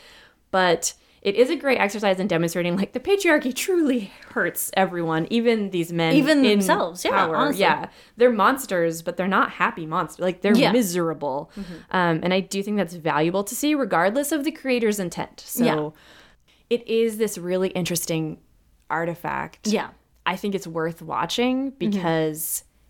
[0.50, 5.70] but it is a great exercise in demonstrating like the patriarchy truly hurts everyone, even
[5.70, 7.35] these men, Even themselves, yeah, power.
[7.35, 7.62] honestly.
[7.62, 10.22] Yeah, they're monsters, but they're not happy monsters.
[10.22, 10.66] Like they're Yeah.
[10.66, 10.72] Mm-hmm.
[10.74, 11.50] miserable,
[11.90, 15.40] um, and I do think that's valuable to see, regardless of the creator's intent.
[15.40, 15.90] So, Yeah.
[16.68, 18.38] it is this really interesting
[18.90, 19.66] artifact.
[19.66, 19.88] Yeah.
[20.26, 21.90] I think it's worth watching Mm-hmm.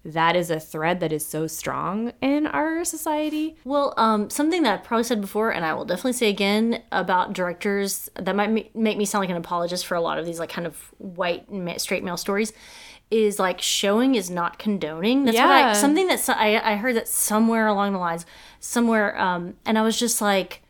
[0.04, 3.56] That is a thread that is so strong in our society.
[3.64, 7.32] Well, um, something that I probably said before, and I will definitely say again about
[7.32, 10.50] directors that might make me sound like an apologist for a lot of these like
[10.50, 11.46] kind of white
[11.80, 12.52] straight male stories,
[13.10, 15.24] is like showing is not condoning.
[15.24, 15.72] That's what I Yeah.
[15.72, 18.26] something that I I heard that somewhere along the lines,
[18.60, 20.60] somewhere, um, and I was just like.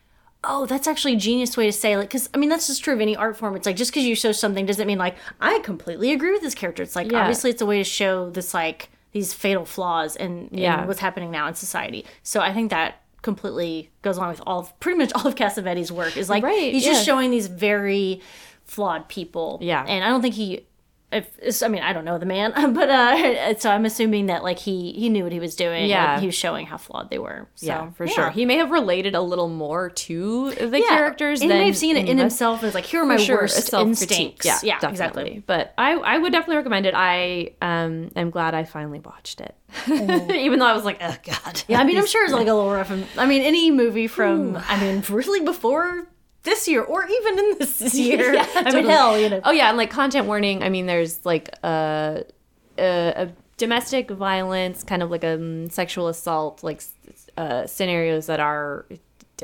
[0.47, 2.93] Oh, that's actually a genius way to say like because I mean that's just true
[2.93, 3.55] of any art form.
[3.55, 6.53] It's like just because you show something doesn't mean like I completely agree with this
[6.53, 6.83] character.
[6.83, 7.21] It's like Yeah.
[7.21, 10.85] obviously it's a way to show this like these fatal flaws in Yeah.
[10.85, 12.05] what's happening now in society.
[12.21, 15.89] So I think that completely goes along with all of pretty much all of Cassavetes'
[15.89, 16.17] work.
[16.17, 18.21] Is like Right, he's just showing these very
[18.65, 19.57] flawed people.
[19.61, 19.85] Yeah.
[19.87, 20.65] and I don't think he.
[21.11, 24.59] If, I mean, I don't know the man, but uh, so I'm assuming that like
[24.59, 25.85] he he knew what he was doing.
[25.87, 26.13] Yeah.
[26.13, 27.47] like, he was showing how flawed they were.
[27.55, 28.31] So, yeah, for sure.
[28.31, 30.87] He may have related a little more to the Yeah.
[30.89, 33.17] characters and than he may have seen it in himself as like here are my
[33.17, 34.45] sure, worst instincts.
[34.45, 34.91] Yeah, yeah, definitely.
[34.91, 35.43] exactly.
[35.45, 36.93] But I, I would definitely recommend it.
[36.95, 39.55] I um am glad I finally watched it,
[39.87, 41.63] even though I was like, oh god.
[41.67, 42.91] Yeah, I mean, I'm sure it's like a little rough.
[43.17, 46.07] I mean, any movie from, I mean, really before
[46.45, 48.33] this year or even in this year.
[48.33, 49.41] Yeah, I mean, hell, you know.
[49.43, 50.63] Oh yeah, and like content warning.
[50.63, 52.23] I mean, there's like a
[52.77, 56.81] a, a domestic violence, kind of like a um, sexual assault, like
[57.37, 58.85] uh, scenarios that are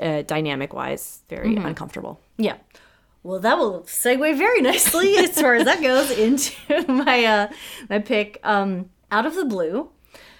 [0.01, 1.65] uh, dynamic wise very Mm-hmm.
[1.65, 2.19] uncomfortable.
[2.37, 2.57] Yeah.
[3.23, 6.55] Well, that will segue very nicely as far as that goes into
[6.91, 7.47] my uh,
[7.89, 9.89] my pick, um, Out of the Blue.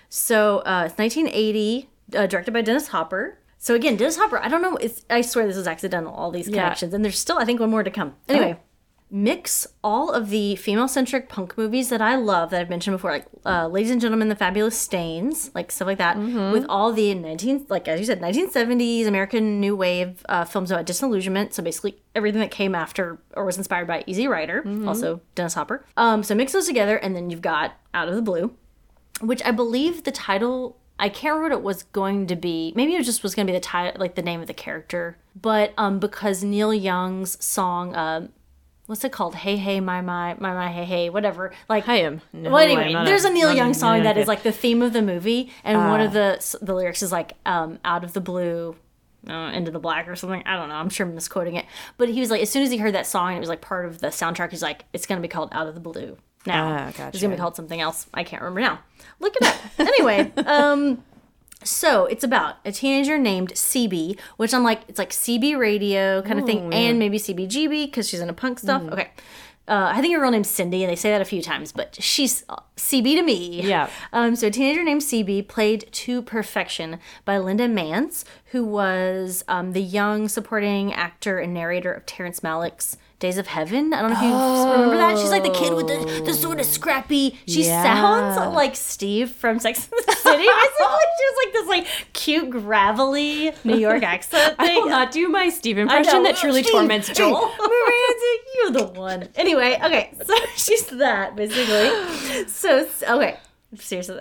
[0.10, 3.38] So uh, it's 1980, uh, directed by Dennis Hopper.
[3.64, 4.40] So again, Dennis Hopper.
[4.40, 4.76] I don't know.
[4.78, 6.12] It's I swear this is accidental.
[6.12, 8.16] All these connections, and there's still I think one more to come.
[8.28, 8.60] Anyway.
[9.14, 13.26] Mix all of the female-centric punk movies that I love that I've mentioned before, like
[13.46, 16.18] uh, "Ladies and Gentlemen, the Fabulous Stains," like stuff like that,
[16.54, 20.72] with all the nineteen, like as you said, nineteen seventies American New Wave uh, films
[20.72, 21.54] about disillusionment.
[21.54, 25.86] So basically, everything that came after or was inspired by Easy Rider, also Dennis Hopper.
[25.98, 28.56] Um, so mix those together, and then you've got Out of the Blue,
[29.20, 30.78] which I believe the title.
[31.02, 32.72] I can't remember what it was going to be.
[32.76, 35.18] Maybe it just was going to be the title, like the name of the character.
[35.36, 38.30] But um, because Neil Young's song, um,
[38.86, 39.36] what's it called?
[39.36, 41.52] Hey hey my my my my hey hey whatever.
[41.68, 42.22] Like I am.
[42.32, 44.94] No, well, anyway, there's a, Neil not Young song that is like the theme of
[44.94, 46.06] the movie, and one Ah.
[46.06, 48.76] of the the lyrics is like um, "out of the blue."
[49.30, 50.42] Uh, into the black or something.
[50.48, 50.74] I don't know.
[50.76, 51.66] I'm sure I'm misquoting it.
[51.98, 53.86] But he was like, as soon as he heard that song it was like part
[53.86, 56.18] of the soundtrack, he's like, it's going to be called Out of the Blue.
[56.48, 56.92] now.
[56.98, 58.08] Ah, It's gonna be called something else.
[58.16, 58.80] I can't remember now.
[59.22, 59.56] Look it up.
[59.80, 61.04] anyway, um,
[61.64, 66.40] so it's about a teenager named CB, which I'm like, it's like CB radio kind
[66.40, 68.82] of thing, and maybe CBGB because she's into punk stuff.
[68.84, 69.12] Okay.
[69.68, 71.96] Uh, I think her real name's Cindy, and they say that a few times, but
[72.02, 73.62] she's uh, CB to me.
[73.62, 73.90] Yeah.
[74.12, 79.74] Um, so a teenager named CB, played to perfection by Linda Manz, who was um,
[79.74, 83.94] the young supporting actor and narrator of Terrence Malick's Days of Heaven.
[83.94, 85.18] I don't know if you remember that.
[85.20, 87.38] She's like the kid with the, the sort of scrappy.
[87.48, 87.84] She Yeah.
[87.84, 90.44] sounds like Steve from Sex and the City.
[90.48, 95.50] Basically, she like this like cute gravelly New York accent I will not do my
[95.50, 97.48] Steve impression that truly Steve, torments hey, Joel.
[97.60, 99.30] Miranda, you're the one.
[99.36, 102.48] Anyway, okay, so she's that basically.
[102.48, 103.38] So okay,
[103.76, 104.20] seriously.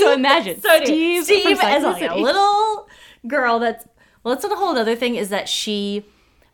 [0.00, 2.88] So imagine so Steve Steve, as like a little
[3.26, 3.58] girl.
[3.58, 3.86] That's
[4.24, 5.14] well, that's a whole other thing.
[5.14, 6.04] Is that she?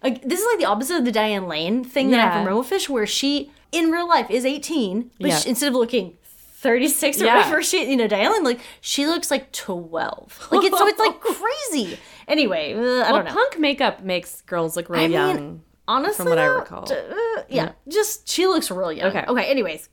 [0.05, 2.39] Like, this is like the opposite of the Diane Lane thing that I have Yeah.
[2.41, 5.39] from Rumble Fish, where she in real life is 18, but Yeah.
[5.39, 7.37] she, instead of looking 36 or Yeah.
[7.39, 10.49] whatever she, you know, Diane Lane, like she looks like 12.
[10.53, 11.21] Like it's so it's like
[11.71, 11.99] crazy.
[12.29, 13.33] Anyway, uh, I Well, don't know.
[13.33, 15.61] punk makeup makes girls look really I mean, young.
[15.89, 16.91] honestly, what I recall.
[16.91, 19.09] uh, yeah, just she looks real young.
[19.09, 19.25] Okay.
[19.27, 19.45] Okay.
[19.45, 19.89] Anyways.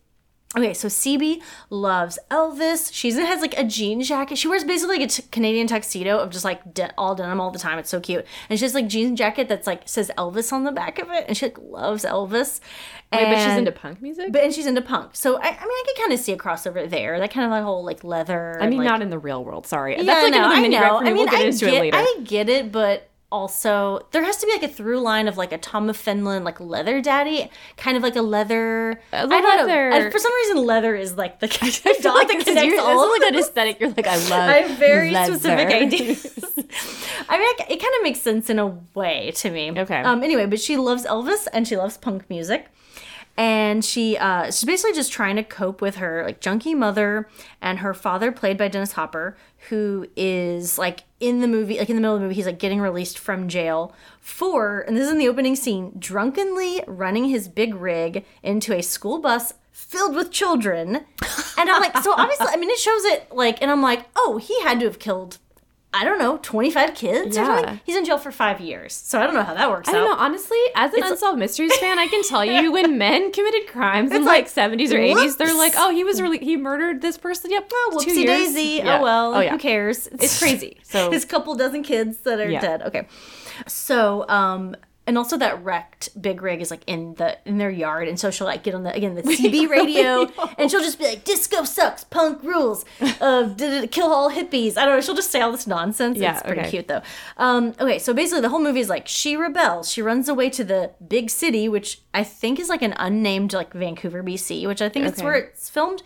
[0.57, 2.89] Okay, so CB loves Elvis.
[2.91, 4.37] She has like a jean jacket.
[4.37, 7.51] She wears basically like a t- Canadian tuxedo of just like de- all denim all
[7.51, 7.79] the time.
[7.79, 8.25] It's so cute.
[8.49, 11.23] And she has like jean jacket that's like says Elvis on the back of it,
[11.29, 12.59] and she like loves Elvis.
[13.13, 14.31] Wait, but she's into punk music?
[14.31, 15.15] but and she's into punk.
[15.15, 17.17] So I, I mean, I could kind of see a crossover there.
[17.19, 18.57] That kind of like whole like leather.
[18.61, 19.67] I mean, like, not in the real world.
[19.67, 20.97] Sorry, yeah, that's like no, another I mini know.
[20.97, 21.09] for me.
[21.09, 21.97] I mean, we'll get I into get, it later.
[21.97, 25.51] I get it, but also there has to be like a through line of like
[25.51, 29.01] a Tom of Finland like leather daddy, kind of like a leather.
[29.13, 30.07] Uh, I don't leather- know.
[30.07, 32.81] I- for some reason, leather is like the I feel dot like that connects your,
[32.81, 33.79] all this of is like an aesthetic.
[33.79, 34.31] You're like, I love.
[34.49, 35.33] I have very leather.
[35.33, 36.25] specific ideas.
[37.29, 39.71] I mean, it kind of makes sense in a way to me.
[39.77, 40.01] Okay.
[40.01, 40.23] Um.
[40.23, 42.67] Anyway, but she loves Elvis and she loves punk music,
[43.37, 47.27] and she uh she's basically just trying to cope with her like junkie mother
[47.61, 49.37] and her father, played by Dennis Hopper,
[49.69, 52.59] who is like in the movie, like in the middle of the movie, he's like
[52.59, 57.47] getting released from jail for, and this is in the opening scene, drunkenly running his
[57.47, 61.05] big rig into a school bus filled with children.
[61.57, 64.39] And I'm like, so obviously, I mean, it shows it like, and I'm like, oh,
[64.41, 65.37] he had to have killed,
[65.93, 67.55] I don't know, 25 kids or Yeah.
[67.57, 67.81] something.
[67.83, 68.93] He's in jail for five years.
[68.93, 70.15] So I don't know how that works I don't know.
[70.15, 74.23] Honestly, as an Unsolved Mysteries fan, I can tell you when men committed crimes in
[74.23, 77.51] like like, 70s or 80s, they're like, oh, he was really, he murdered this person.
[77.51, 77.69] Yep.
[77.73, 78.81] Oh, whoopsie daisy.
[78.83, 78.99] Yeah.
[78.99, 79.35] Oh well.
[79.35, 79.51] Oh, yeah.
[79.51, 80.07] Who cares?
[80.07, 80.77] It's crazy.
[80.91, 82.81] So his couple dozen kids that are dead.
[82.81, 83.07] Okay.
[83.65, 84.75] So, um,
[85.11, 88.31] and also that wrecked big rig is like in the in their yard, and so
[88.31, 91.65] she'll like get on the again the CB radio, and she'll just be like, "Disco
[91.65, 92.85] sucks, punk rules,
[93.19, 95.01] uh, did it kill all hippies?" I don't know.
[95.01, 96.17] She'll just say all this nonsense.
[96.17, 96.69] Yeah, it's pretty okay.
[96.69, 97.01] cute though.
[97.35, 99.91] Um, okay, so basically the whole movie is like she rebels.
[99.91, 103.73] She runs away to the big city, which I think is like an unnamed like
[103.73, 106.03] Vancouver, BC, which I think is where it's filmed.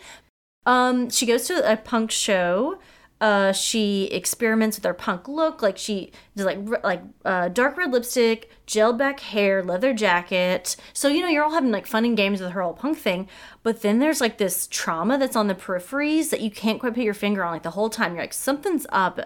[0.66, 2.80] Um, she goes to a punk show.
[3.22, 5.62] Uh, she experiments with her punk look.
[5.62, 10.76] Like she does like like uh, dark red lipstick, gel back hair, leather jacket.
[10.92, 13.30] So you know you're all having like fun and games with her whole punk thing.
[13.64, 17.04] But then there's like this trauma that's on the peripheries that you can't quite put
[17.04, 17.54] your finger on.
[17.54, 19.20] Like the whole time you're like something's up.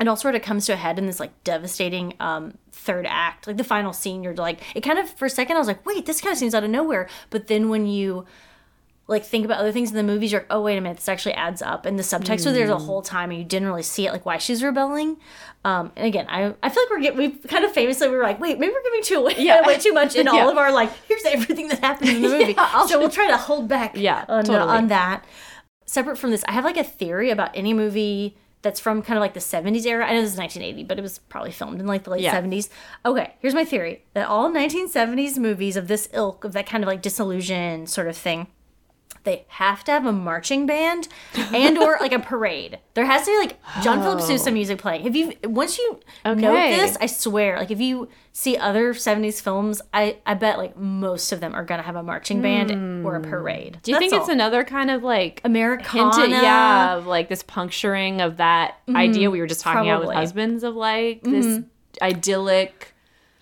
[0.00, 3.46] It all sort of comes to a head in this like devastating um, third act,
[3.46, 4.24] like the final scene.
[4.24, 6.38] You're like, it kind of for a second I was like, wait, this kind of
[6.38, 7.08] seems out of nowhere.
[7.30, 8.26] But then when you
[9.06, 11.08] like think about other things in the movies, you're like, oh wait a minute, this
[11.08, 11.84] actually adds up.
[11.86, 14.24] And the subtext was there the whole time, and you didn't really see it, like
[14.24, 15.18] why she's rebelling.
[15.64, 18.22] Um, and again, I I feel like we're get we kind of famously we were
[18.22, 19.60] like, wait, maybe we're giving too away, Yeah.
[19.66, 20.32] way too much in Yeah.
[20.32, 22.54] all of our like, here's everything that happens in the movie.
[22.56, 24.70] I'll so we'll try to hold back, Yeah, on, totally.
[24.70, 25.24] on that.
[25.86, 29.20] Separate from this, I have like a theory about any movie that's from kind of
[29.20, 30.06] like the 70s era.
[30.06, 32.40] I know this is 1980, but it was probably filmed in like the late Yeah.
[32.40, 32.70] 70s.
[33.04, 36.88] Okay, here's my theory that all 1970s movies of this ilk, of that kind of
[36.88, 38.46] like disillusion sort of thing,
[39.24, 41.08] they have to have a marching band
[41.52, 42.78] and or like a parade.
[42.94, 45.06] There has to be like John Philip Sousa music playing.
[45.06, 46.48] If you once you note Oh.
[46.54, 46.76] Okay.
[46.76, 51.32] this, I swear, like if you see other 70s films, I I bet like most
[51.32, 53.76] of them are gonna have a marching band or a parade.
[53.76, 53.80] Hmm.
[53.82, 56.14] do you think it's another kind of like Americana?
[56.14, 60.14] hinted, yeah, of like this puncturing of that idea we were just talking about with
[60.14, 61.60] husbands of like this
[62.02, 62.93] idyllic.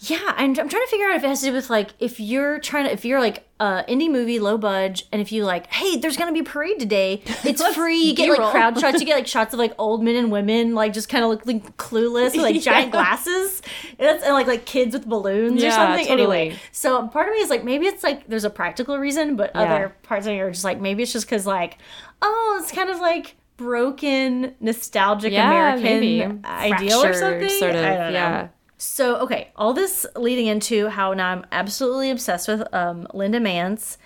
[0.04, 2.18] Yeah, I'm, I'm trying to figure out if it has to do with like if
[2.18, 5.68] you're trying to if you're like uh indie movie low budge and if you like
[5.72, 9.06] hey there's gonna be a parade today it's free you get like crowd shots you
[9.06, 12.32] get like shots of like old men and women like just kind of looking clueless
[12.32, 12.90] with like giant Yeah.
[12.90, 16.22] glasses and, that's, and like like kids with balloons or something totally.
[16.40, 19.52] anyway so part of me is like maybe it's like there's a practical reason but
[19.54, 19.60] Yeah.
[19.62, 21.78] other parts of me are just like maybe it's just because like
[22.20, 26.40] oh it's kind of like broken nostalgic Yeah, American maybe.
[26.44, 28.48] ideal or something sort of, don't know.
[28.82, 28.86] Yeah.
[28.94, 33.96] So, okay, all this leading into how now I'm absolutely obsessed with um, Linda Manz.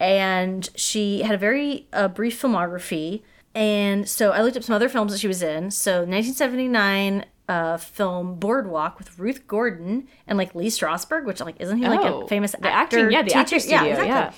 [0.00, 3.22] and she had a very uh, brief filmography.
[3.54, 5.70] And so I looked up some other films that she was in.
[5.70, 11.78] So 1979 uh, film Boardwalk with Ruth Gordon and like Lee Strasberg, which like isn't
[11.78, 12.98] he like Oh, a famous the actor?
[12.98, 13.60] acting- yeah, the actor teacher?
[13.78, 14.32] studio, yeah.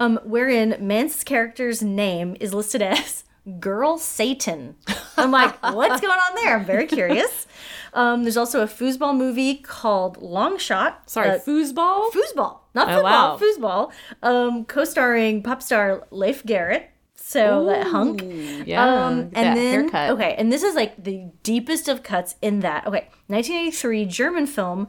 [0.00, 3.24] Um, wherein Manz's character's name is listed as
[3.60, 4.74] Girl Satan.
[5.16, 6.56] I'm like, what's going on there?
[6.56, 7.46] I'm very curious.
[7.94, 11.08] Um, there's also a foosball movie called Long Shot.
[11.08, 12.10] Sorry, uh, foosball?
[12.10, 13.38] foosball, not Oh, football, wow.
[13.40, 13.92] foosball.
[14.22, 16.90] Um, co-starring pop star Leif Garrett.
[17.16, 18.20] So that hunk.
[18.66, 20.10] yeah, Um, and that then haircut.
[20.10, 22.86] okay, and this is like the deepest of cuts in that.
[22.86, 24.88] Okay, 1983 German film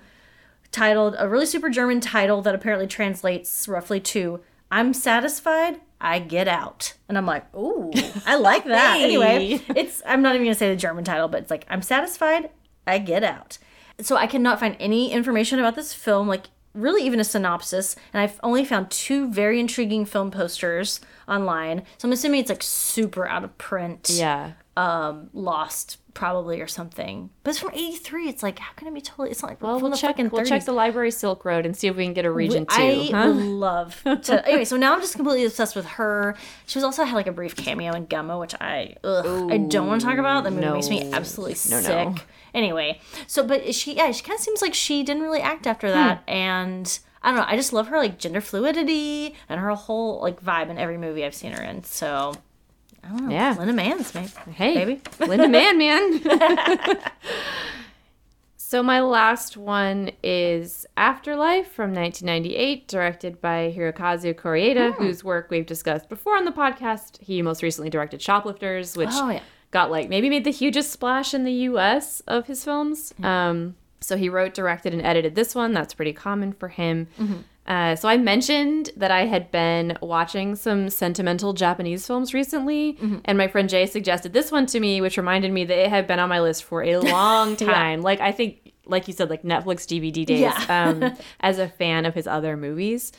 [0.72, 4.42] titled a really super German title that apparently translates roughly to
[4.72, 7.92] "I'm satisfied, I get out," and I'm like, ooh,
[8.26, 8.96] I like that.
[8.98, 9.04] Hey.
[9.06, 12.50] Anyway, it's I'm not even gonna say the German title, but it's like "I'm satisfied,
[12.88, 13.58] I get out."
[14.02, 18.22] So I cannot find any information about this film, like really even a synopsis, and
[18.22, 21.84] I've only found two very intriguing film posters online.
[21.98, 24.52] So I'm assuming it's like super out of print Yeah.
[24.76, 29.02] um lost probably or something but it's from 83 it's like how can it be
[29.02, 30.18] totally it's not like Well, from we'll the check.
[30.18, 30.48] We'll 30s.
[30.48, 32.74] check the library Silk Road and see if we can get a region two.
[32.82, 33.28] I huh?
[33.34, 34.44] love to.
[34.48, 36.36] Anyway, so now I'm just completely obsessed with her.
[36.68, 39.88] She was also had like a brief cameo in Gummo, which I ugh, I don't
[39.88, 40.44] want to talk about.
[40.46, 42.08] That movie makes me absolutely No, sick.
[42.08, 42.16] no.
[42.56, 45.92] Anyway, so but she yeah she kind of seems like she didn't really act after
[45.92, 46.30] that, Hmm.
[46.34, 47.46] and I don't know.
[47.48, 51.26] I just love her like gender fluidity and her whole like vibe in every movie
[51.26, 51.84] I've seen her in.
[51.84, 52.34] So
[53.04, 53.32] I don't know.
[53.32, 53.56] Yeah.
[53.58, 54.32] Linda Manz's maybe.
[54.54, 55.02] Hey, Baby.
[55.28, 56.22] Linda Man, man.
[58.58, 65.04] so my last one is Afterlife from 1998, directed by Hirokazu Koreeda, Hmm.
[65.04, 67.22] whose work we've discussed before on the podcast.
[67.22, 69.42] He most recently directed Shoplifters, which Oh, yeah.
[69.76, 72.22] Got like maybe made the hugest splash in the U.S.
[72.28, 73.14] of his films.
[73.22, 75.74] Um, so he wrote, directed, and edited this one.
[75.74, 77.08] That's pretty common for him.
[77.68, 83.38] Uh, so I mentioned that I had been watching some sentimental Japanese films recently, and
[83.38, 86.20] my friend Jay suggested this one to me, which reminded me that it had been
[86.20, 88.02] on my list for a long time.
[88.02, 90.40] Like I think, like you said, like Netflix DVD days.
[90.40, 90.66] Yeah.
[90.70, 93.12] um, as a fan of his other movies.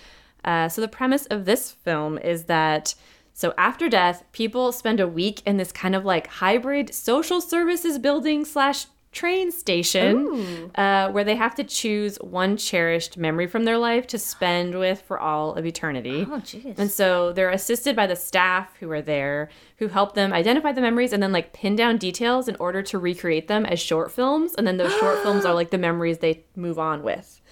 [0.45, 2.95] Uh, so the premise of this film is that
[3.37, 7.99] so after death, people spend a week in this kind of like hybrid social services
[7.99, 13.77] building slash train station uh, where they have to choose one cherished memory from their
[13.77, 16.27] life to spend with for all of eternity.
[16.27, 16.79] Oh jeez.
[16.79, 20.81] And so they're assisted by the staff who are there, who help them identify the
[20.81, 24.55] memories and then like pin down details in order to recreate them as short films.
[24.55, 27.43] And then those short films are like the memories they move on with.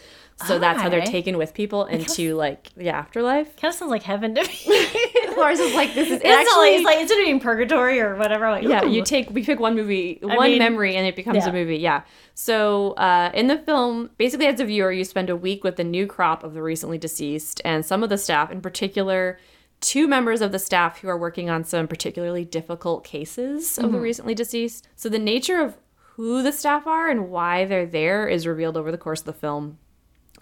[0.47, 3.57] So that's how they're taken with people into like the afterlife.
[3.57, 5.37] Kind of sounds like heaven to me.
[5.37, 6.75] Lars is like, this is It's like, actually.
[6.75, 8.51] it's like instead of being purgatory or whatever.
[8.51, 11.49] Like, yeah, you take we pick one movie, one mean, memory, and it becomes yeah.
[11.49, 11.77] a movie.
[11.77, 12.03] Yeah.
[12.35, 15.85] So uh, in the film, basically as a viewer, you spend a week with the
[15.85, 19.39] new crop of the recently deceased, and some of the staff, in particular,
[19.81, 24.01] two members of the staff who are working on some particularly difficult cases of the
[24.01, 24.89] recently deceased.
[24.97, 25.77] So the nature of
[26.17, 29.33] who the staff are and why they're there is revealed over the course of the
[29.33, 29.79] film.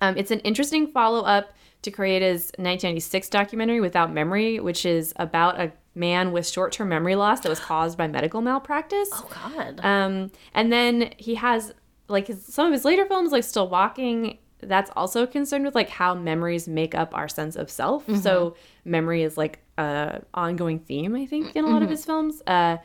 [0.02, 5.60] Um, it's an interesting follow up to Koreeda's 1996 documentary Without Memory, which is about
[5.60, 9.08] a man with short term memory loss that was caused by medical malpractice.
[9.12, 9.80] Oh God.
[9.84, 11.72] Um, and then he has
[12.08, 14.38] like his, some of his later films, like Still Walking.
[14.60, 18.04] That's also concerned with like how memories make up our sense of self.
[18.20, 22.42] So memory is like a ongoing theme, I think, in a lot of his films.
[22.46, 22.78] Uh,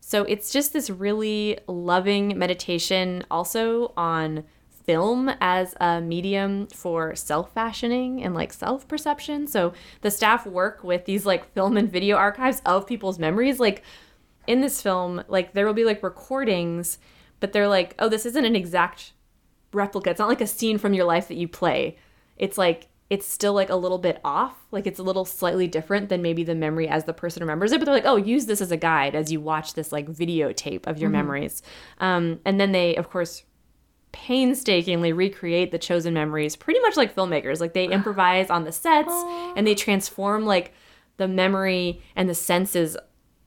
[0.00, 4.44] so it's just this really loving meditation, also on
[4.84, 9.46] film as a medium for self fashioning and like self perception.
[9.46, 13.60] So the staff work with these like film and video archives of people's memories.
[13.60, 13.82] Like
[14.46, 16.98] in this film, like there will be like recordings,
[17.40, 19.12] but they're like, oh, this isn't an exact
[19.72, 20.10] replica.
[20.10, 21.96] It's not like a scene from your life that you play.
[22.36, 24.56] It's like it's still like a little bit off.
[24.70, 27.78] Like it's a little slightly different than maybe the memory as the person remembers it.
[27.78, 30.86] But they're like, oh, use this as a guide as you watch this like videotape
[30.86, 31.62] of your memories.
[31.98, 33.42] Um, and then they, of course,
[34.12, 37.60] painstakingly recreate the chosen memories pretty much like filmmakers.
[37.60, 39.12] Like they improvise on the sets
[39.56, 40.72] and they transform like
[41.16, 42.96] the memory and the senses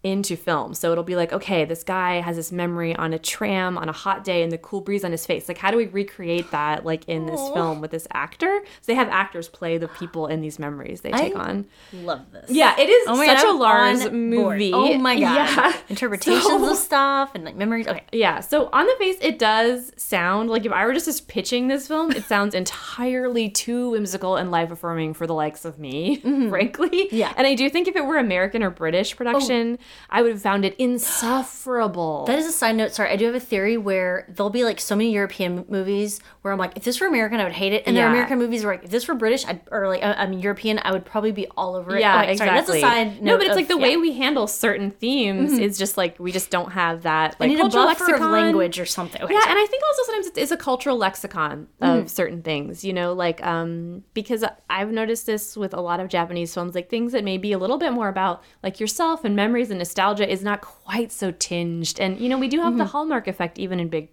[0.05, 3.77] into film so it'll be like okay this guy has this memory on a tram
[3.77, 5.87] on a hot day and the cool breeze on his face like how do we
[5.87, 9.87] recreate that like in this film with this actor so they have actors play the
[9.87, 12.49] people in these memories they take I- on Love this.
[12.51, 14.59] yeah it is Oh such God, a lars on board.
[14.59, 15.21] movie Oh my god.
[15.35, 17.87] yeah Interpretations So- of stuff and like memories.
[17.87, 18.03] Okay.
[18.11, 21.67] yeah, so on the face, it does sound like if I were just, just pitching
[21.67, 26.17] this film, it sounds entirely too whimsical and life affirming for the likes of me,
[26.49, 26.89] frankly.
[26.89, 27.15] Mm-hmm.
[27.15, 27.34] Yeah.
[27.38, 30.65] And I do think if it were American or British production, I would have found
[30.65, 32.25] it insufferable.
[32.35, 32.93] That is a side note.
[32.93, 36.51] Sorry, I do have a theory where there'll be like so many European movies where
[36.51, 38.63] I'm like, if this were American, I would hate it, and there are American movies
[38.63, 41.47] where like, if this were British, I'd, or like I'm European, I would probably be
[41.57, 42.01] all over it.
[42.01, 42.37] yeah, exactly.
[42.37, 43.21] Sorry, that's a side.
[43.21, 43.83] no, but it's of- like the yeah.
[43.83, 47.49] way we handle certain themes is just like we just don't have that I like
[47.49, 49.21] need a buffer lexicon of language or something.
[49.21, 49.51] Okay, yeah, sorry.
[49.51, 53.13] and I think also sometimes it's, it's a cultural lexicon of certain things, you know,
[53.13, 57.23] like um because I've noticed this with a lot of Japanese films, like things that
[57.23, 60.61] may be a little bit more about like yourself and memories and nostalgia is not
[60.61, 61.99] quite so tinged.
[61.99, 64.09] And you know, we do have the hallmark effect even in big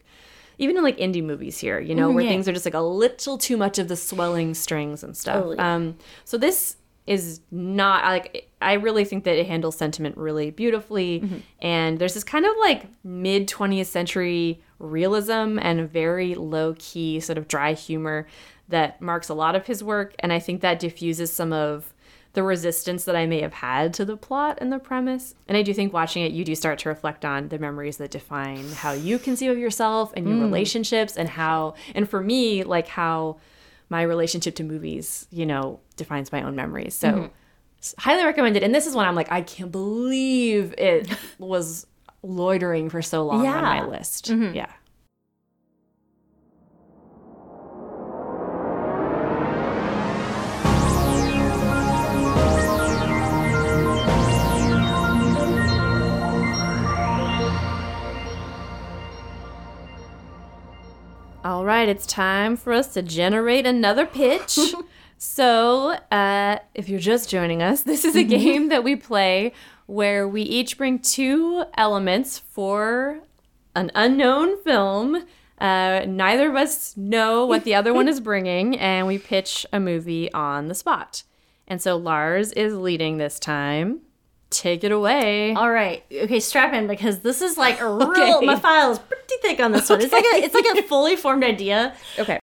[0.59, 2.31] even in like indie movies here, you know, where yeah.
[2.31, 5.45] things are just like a little too much of the swelling strings and stuff.
[5.47, 5.75] Oh, yeah.
[5.75, 11.21] Um so this is not like I really think that it handles sentiment really beautifully
[11.21, 11.39] Mm-hmm.
[11.61, 17.39] and there's this kind of like mid 20th century realism and very low key sort
[17.39, 18.29] of dry humor
[18.69, 21.92] that marks a lot of his work and I think that diffuses some of
[22.35, 25.35] the resistance that I may have had to the plot and the premise.
[25.47, 28.11] And I do think watching it, you do start to reflect on the memories that
[28.11, 30.43] define how you conceive of yourself and your mm.
[30.43, 33.37] relationships, and how, and for me, like how
[33.91, 36.95] my relationship to movies, you know, defines my own memories.
[36.95, 37.27] So, mm-hmm.
[37.79, 38.63] s- highly recommended.
[38.63, 41.87] And this is one I'm like, I can't believe it was
[42.23, 43.87] loitering for so long on my Yeah.
[43.87, 44.31] list.
[44.31, 44.55] Mm-hmm.
[44.55, 44.73] Yeah.
[61.45, 64.61] All right, it's time for us to generate another pitch.
[65.19, 69.53] so, uh, if you're just joining us, this is a game that we play
[69.87, 73.23] where we each bring two elements for
[73.75, 75.25] an unknown film.
[75.59, 79.81] Uh, neither of us know what the other one is bringing, and we pitch a
[79.81, 81.25] movie on the spot.
[81.67, 84.03] And so Lars is leading this time.
[84.53, 85.55] Take it away.
[85.55, 86.05] All right.
[86.13, 88.37] Okay, strap in because this is like a real.
[88.37, 88.47] Okay.
[88.47, 90.01] My file is pretty thick on this one.
[90.01, 91.95] It's like a it's like a fully formed idea.
[92.19, 92.39] Okay.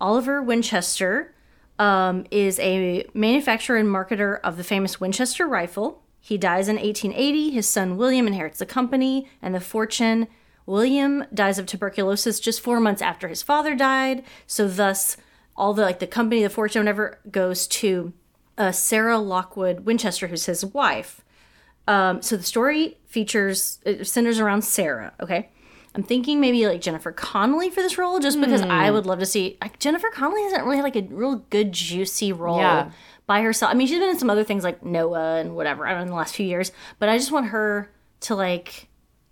[0.00, 1.34] Oliver Winchester
[1.78, 6.02] um, is a manufacturer and marketer of the famous Winchester rifle.
[6.20, 7.50] He dies in 1880.
[7.50, 10.26] His son William inherits the company and the fortune.
[10.66, 14.24] William dies of tuberculosis just four months after his father died.
[14.46, 15.16] So thus,
[15.56, 18.12] all the like the company, the fortune, whatever, goes to
[18.58, 21.24] uh, Sarah Lockwood Winchester, who's his wife.
[21.88, 25.12] Um, so the story features it centers around Sarah.
[25.20, 25.48] Okay,
[25.94, 29.26] I'm thinking maybe like Jennifer Connelly for this role, just because I would love to
[29.26, 29.56] see.
[29.60, 32.90] Like, Jennifer Connelly hasn't really had like a real good juicy role Yeah.
[33.26, 33.72] by herself.
[33.72, 35.86] I mean, she's been in some other things like Noah and whatever.
[35.86, 38.88] I don't know in the last few years, but I just want her to like,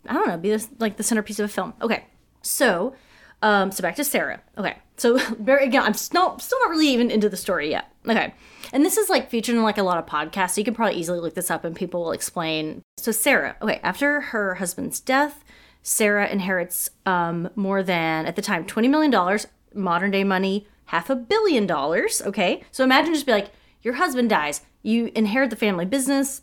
[0.09, 1.75] I don't know, be this, like the centerpiece of a film.
[1.83, 2.07] Okay,
[2.43, 2.95] so.
[3.43, 4.41] Um, so back to Sarah.
[4.57, 4.77] Okay.
[4.97, 7.91] So very again, I'm still still not really even into the story yet.
[8.07, 8.33] Okay.
[8.73, 10.53] And this is like featured in like a lot of podcasts.
[10.53, 12.83] So you can probably easily look this up and people will explain.
[12.97, 15.45] So Sarah, okay, after her husband's death,
[15.83, 21.11] Sarah inherits um, more than at the time twenty million dollars, modern day money, half
[21.11, 22.23] a billion dollars.
[22.23, 22.65] Okay.
[22.73, 23.51] So imagine just be like,
[23.83, 26.43] your husband dies, you inherit the family business,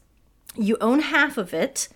[0.56, 1.90] you own half of it.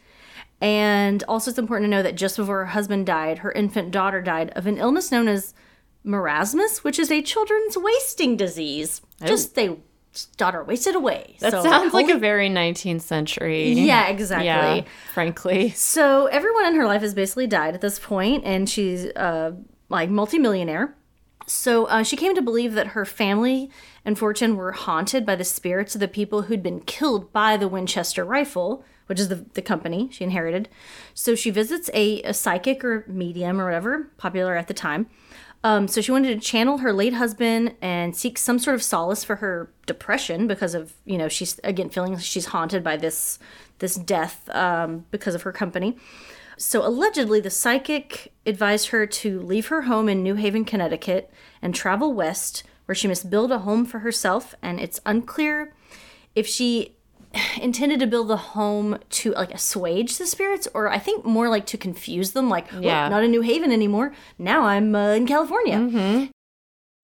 [0.59, 4.21] And also, it's important to know that just before her husband died, her infant daughter
[4.21, 5.53] died of an illness known as
[6.05, 9.01] marasmus, which is a children's wasting disease.
[9.25, 9.77] Just they
[10.37, 11.35] daughter wasted away.
[11.41, 13.71] That So, sounds like a very 19th century.
[13.73, 14.47] yeah, exactly.
[14.47, 14.81] Yeah,
[15.13, 15.69] frankly.
[15.71, 19.51] So everyone in her life has basically died at this point, and she's uh,
[19.89, 20.95] like multimillionaire.
[21.45, 23.69] So uh, she came to believe that her family
[24.03, 27.67] and fortune were haunted by the spirits of the people who'd been killed by the
[27.67, 30.69] Winchester rifle, which is the, the company she inherited.
[31.13, 35.07] So she visits a, a psychic or medium or whatever, popular at the time.
[35.63, 39.23] Um, so she wanted to channel her late husband and seek some sort of solace
[39.23, 43.39] for her depression because of you know she's again feeling she's haunted by this
[43.79, 45.97] this death um, because of her company.
[46.57, 51.31] So allegedly, the psychic advised her to leave her home in New Haven, Connecticut,
[51.61, 54.55] and travel west, where she must build a home for herself.
[54.61, 55.75] And it's unclear
[56.33, 56.96] if she
[57.61, 61.65] intended to build the home to like assuage the spirits, or I think more like
[61.67, 62.49] to confuse them.
[62.49, 63.09] Like, Yeah.
[63.09, 64.13] not in New Haven anymore.
[64.37, 66.29] Now I'm uh, in California.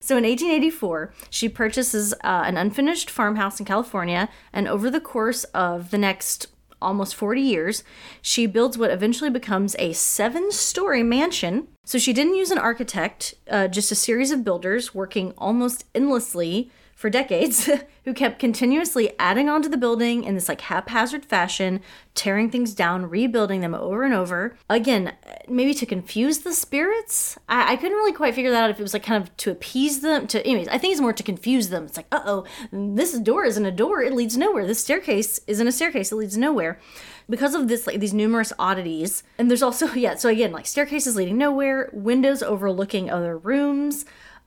[0.00, 5.44] So in 1884, she purchases uh, an unfinished farmhouse in California, and over the course
[5.54, 6.48] of the next
[6.82, 7.82] almost 40 years,
[8.20, 11.68] she builds what eventually becomes a seven story mansion.
[11.86, 16.70] So she didn't use an architect, uh, just a series of builders working almost endlessly
[17.04, 17.68] for decades
[18.06, 21.82] who kept continuously adding onto the building in this like haphazard fashion,
[22.14, 24.56] tearing things down, rebuilding them over and over.
[24.70, 25.12] Again,
[25.46, 27.36] maybe to confuse the spirits.
[27.46, 29.50] I, I couldn't really quite figure that out if it was like kind of to
[29.50, 30.26] appease them.
[30.28, 31.84] To anyways, I think it's more to confuse them.
[31.84, 34.66] It's like, uh oh, this door isn't a door; it leads nowhere.
[34.66, 36.80] This staircase isn't a staircase; it leads nowhere
[37.28, 41.16] because of this like these numerous oddities and there's also yeah so again like staircases
[41.16, 44.04] leading nowhere windows overlooking other rooms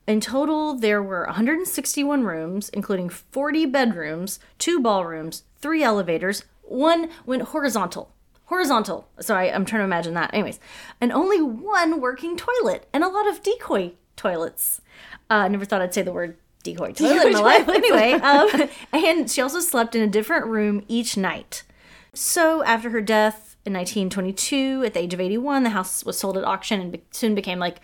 [0.08, 7.44] in total there were 161 rooms including 40 bedrooms two ballrooms three elevators one went
[7.44, 8.12] horizontal.
[8.46, 9.08] Horizontal.
[9.20, 10.34] Sorry, i'm trying to imagine that.
[10.34, 10.60] Anyways
[11.02, 14.82] and only one working toilet and a lot of decoy toilets.
[15.30, 17.68] Uh, i never thought i'd say the word decoy toilet in my life.
[17.70, 21.64] anyway um, and she also slept in a different room each night.
[22.14, 26.36] So, after her death in 1922, at the age of 81, the house was sold
[26.36, 27.80] at auction and soon became like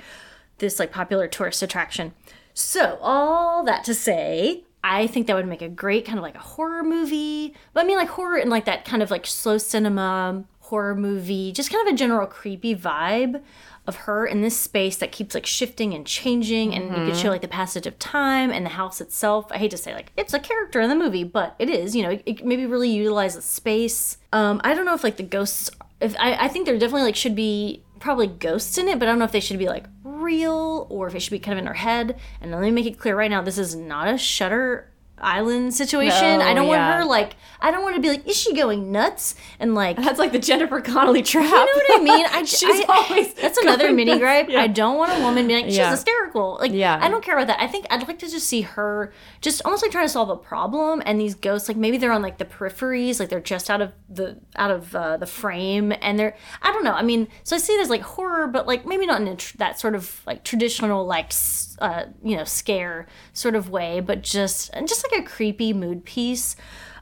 [0.64, 2.14] this like popular tourist attraction.
[2.53, 6.36] So, all that to say, I think that would make a great kind of like
[6.36, 7.53] a horror movie.
[7.74, 11.51] But I mean, like horror and like that kind of like slow cinema horror movie,
[11.51, 13.41] just kind of a general creepy vibe
[13.86, 17.30] of her in this space that keeps like shifting and changing and you could show
[17.30, 20.34] like the passage of time and the house itself i hate to say like it's
[20.34, 23.36] a character in the movie but it is you know it, it maybe really utilize
[23.36, 26.78] the space um i don't know if like the ghosts if i, I think there
[26.78, 29.58] definitely like should be probably ghosts in it but i don't know if they should
[29.58, 29.86] be like
[30.24, 32.18] real or if it should be kind of in her head.
[32.41, 34.89] And let me make it clear right now this is not a shutter
[35.24, 36.88] island situation i don't yeah.
[36.90, 39.96] want her like i don't want to be like is she going nuts and like
[39.98, 41.46] That's like the Jennifer Connelly trap.
[41.46, 42.26] you know what I mean?
[42.32, 44.20] I, She's I- always that's another mini nuts.
[44.20, 44.50] gripe.
[44.50, 44.62] Yeah.
[44.62, 45.92] I don't want a woman being like she's Yeah.
[45.92, 46.58] hysterical.
[46.60, 47.00] Like Yeah.
[47.02, 47.62] I don't care about that.
[47.62, 50.36] I think I'd like to just see her just almost like trying to solve a
[50.36, 51.02] problem.
[51.06, 53.94] And these ghosts, like maybe they're on like the peripheries, like they're just out of
[54.10, 56.94] the out of uh, the frame, and they're I don't know.
[56.94, 59.58] I mean, so I see there's like horror, but like maybe not in a tr-
[59.58, 64.22] that sort of like traditional like s- uh, you know scare sort of way, but
[64.22, 66.56] just just like a creepy mood piece.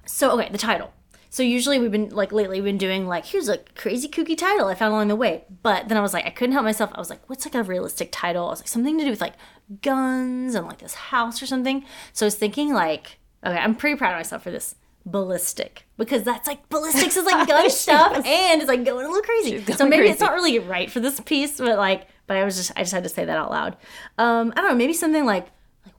[0.06, 0.94] So okay, the title.
[1.30, 4.68] So usually we've been like lately we've been doing like here's a crazy kooky title
[4.68, 5.46] I found along the way.
[5.64, 6.92] But then I was like I couldn't help myself.
[6.94, 8.48] I was like what's like a realistic title?
[8.48, 9.36] I was like something to do with like
[9.82, 11.86] guns and like this house or something.
[12.12, 14.76] So I was thinking like okay, I'm pretty proud of myself for this.
[15.04, 19.24] Ballistic because that's like ballistics is like gun stuff and it's like going a little
[19.24, 19.64] crazy.
[19.74, 22.72] So maybe it's not really right for this piece, but like but I was just
[22.78, 23.76] I just had to say that out loud.
[24.18, 25.48] Um I don't know, maybe something like like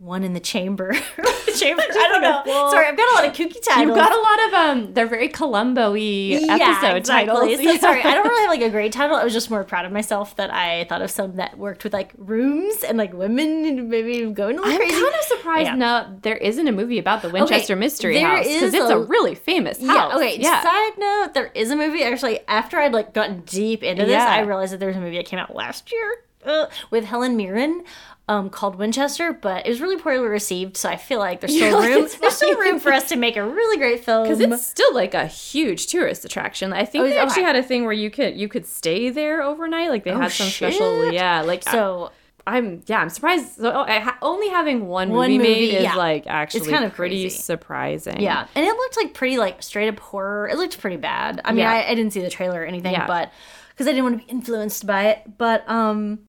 [0.03, 0.92] one in the chamber.
[1.16, 1.82] the chamber.
[1.82, 2.42] I don't know.
[2.44, 3.86] Well, Sorry, I've got a lot of kooky titles.
[3.86, 4.55] You've got a lot of
[4.86, 4.94] um.
[4.94, 7.57] They're very Columbo-y episode titles.
[7.62, 9.16] So sorry, I don't really have like a great title.
[9.16, 11.92] I was just more proud of myself that I thought of some that worked with
[11.92, 15.00] like rooms and like women and maybe going a little I'm crazy.
[15.00, 15.74] kind of surprised Yeah.
[15.76, 19.34] no, there isn't a movie about the Winchester Mystery House because it's a, a- really
[19.34, 19.92] famous yeah.
[19.92, 20.14] house.
[20.14, 20.38] Okay.
[20.38, 20.62] yeah.
[20.62, 22.40] Side note: There is a movie actually.
[22.48, 25.26] After I'd like gotten deep into this, I realized that there was a movie that
[25.26, 27.84] came out last year uh, with Helen Mirren.
[28.29, 30.77] Um, called Winchester, but it was really poorly received.
[30.77, 32.09] So I feel like there's still like, room.
[32.20, 34.23] There's still room for us to make a really great film.
[34.23, 36.73] because it's still like a huge tourist attraction.
[36.73, 39.43] I think Oh, they actually had a thing where you could you could stay there
[39.43, 39.91] overnight.
[39.91, 41.43] Like they had some special, Oh, yeah.
[41.43, 42.11] Like so, so
[42.47, 43.57] I'm yeah, I'm surprised.
[43.57, 45.97] So, oh, I ha- only having one, One movie, made is yeah.
[45.97, 47.37] like actually it's kind of pretty crazy.
[47.39, 48.20] surprising.
[48.20, 50.49] Yeah, and it looked like pretty like straight up horror.
[50.49, 51.41] It looked pretty bad.
[51.45, 51.73] I mean, Yeah.
[51.73, 53.07] I, I didn't see the trailer or anything, Yeah.
[53.09, 53.31] but
[53.70, 55.39] because I didn't want to be influenced by it.
[55.39, 56.20] But um,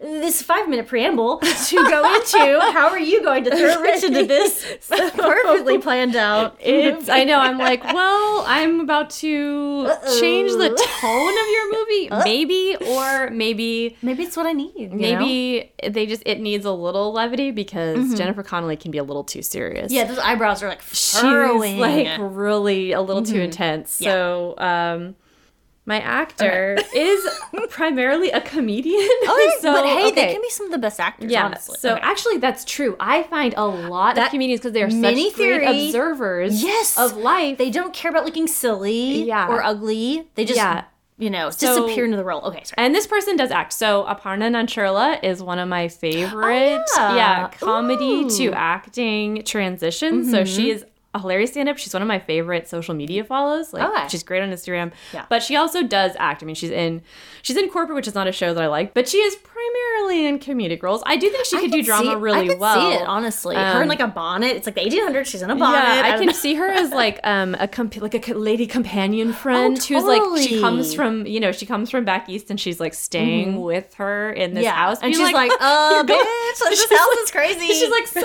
[0.00, 4.24] this five minute preamble to go into how are you going to throw Rich into
[4.26, 6.56] this perfectly planned out?
[6.68, 9.88] It's I know I'm like, well, I'm about to
[10.20, 10.68] change the
[11.00, 14.72] tone of your movie, maybe or maybe maybe it's what I need.
[14.76, 14.94] you know?
[14.94, 15.00] Mm-hmm.
[15.20, 19.24] maybe they just it needs a little levity because Jennifer Connelly can be a little
[19.24, 19.90] too serious.
[19.90, 21.78] yeah, those eyebrows are like she's furrowing.
[21.78, 23.34] like really a little Mm-hmm.
[23.34, 23.90] too intense.
[23.90, 25.16] So um
[25.88, 27.26] my actor is
[27.70, 29.08] primarily a comedian.
[29.28, 30.32] Okay, so, but hey, they okay.
[30.32, 31.30] can be some of the best actors.
[31.32, 31.46] Yeah.
[31.46, 31.76] honestly.
[31.80, 32.00] So Okay.
[32.02, 32.94] actually, that's true.
[33.00, 37.16] I find a lot That of comedians because they're mini such great observers yes, of
[37.16, 37.58] life.
[37.58, 39.48] They don't care about looking silly Yeah.
[39.48, 40.28] or ugly.
[40.34, 40.84] They just Yeah.
[41.18, 42.42] you know So- disappear into the role.
[42.42, 42.74] Okay, sorry.
[42.78, 43.72] and this person does act.
[43.72, 47.48] So Aparna Nancherla is one of my favorite, Oh, yeah.
[47.60, 48.24] comedy Ooh.
[48.26, 48.36] Mm-hmm.
[48.44, 50.30] to acting transitions.
[50.30, 50.84] So she is
[51.14, 51.78] a hilarious stand-up.
[51.78, 53.72] She's one of my favorite social media follows.
[53.72, 54.08] Like Okay.
[54.08, 54.92] she's great on Instagram.
[55.14, 55.24] Yeah.
[55.30, 56.42] But she also does act.
[56.42, 57.02] I mean, she's in
[57.42, 60.26] she's in corporate, which is not a show that I like, but she is primarily
[60.26, 61.02] in comedic roles.
[61.06, 62.74] I do think she I could do drama see- really I could well.
[62.90, 63.56] see it honestly.
[63.56, 64.54] Her in Um, like a bonnet.
[64.56, 65.26] It's like the 1800s.
[65.26, 65.78] She's in a bonnet.
[65.78, 66.32] Yeah, I don't can know.
[66.32, 70.18] see her as like um a comp- like a lady companion friend oh, totally.
[70.18, 72.92] who's like she comes from you know she comes from back east and she's like
[72.94, 77.08] staying with her in this Yeah, house and she's like, "Uh, "You're bitch, this house
[77.08, 78.20] like- is crazy." She's like so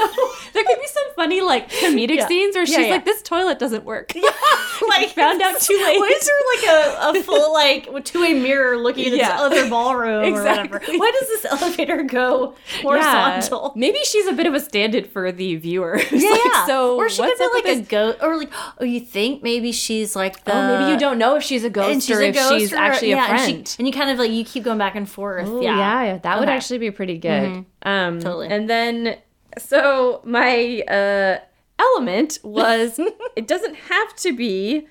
[0.53, 2.27] there could be some funny like comedic Yeah.
[2.27, 2.93] scenes where she's yeah.
[2.93, 4.13] like, this toilet doesn't work.
[4.89, 5.99] like found out too late.
[5.99, 9.31] Why is there like a, a full like two-way mirror looking at Yeah.
[9.31, 10.69] this other ballroom Exactly.
[10.69, 10.97] or whatever?
[10.97, 12.81] Why does this elevator go Yeah.
[12.81, 13.73] horizontal?
[13.75, 15.97] Maybe she's a bit of a stand-in for the viewer.
[16.11, 16.65] Yeah, like, yeah.
[16.65, 19.71] So or she could be like a this- ghost, or like, oh, you think maybe
[19.71, 20.53] she's like the.
[20.55, 22.73] Oh, maybe you don't know if she's a ghost she's or a if ghost she's
[22.73, 23.55] or- actually yeah, a friend.
[23.57, 25.47] And, she, and you kind of like you keep going back and forth.
[25.47, 26.03] Ooh, yeah.
[26.03, 27.65] yeah, that would actually be pretty good.
[27.83, 28.47] Um, Totally.
[28.49, 29.17] And then,
[29.57, 31.39] so my uh,
[31.83, 32.99] element was
[33.35, 34.87] it doesn't have to be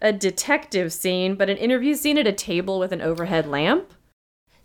[0.00, 3.92] a detective scene, but an interview scene at a table with an overhead lamp.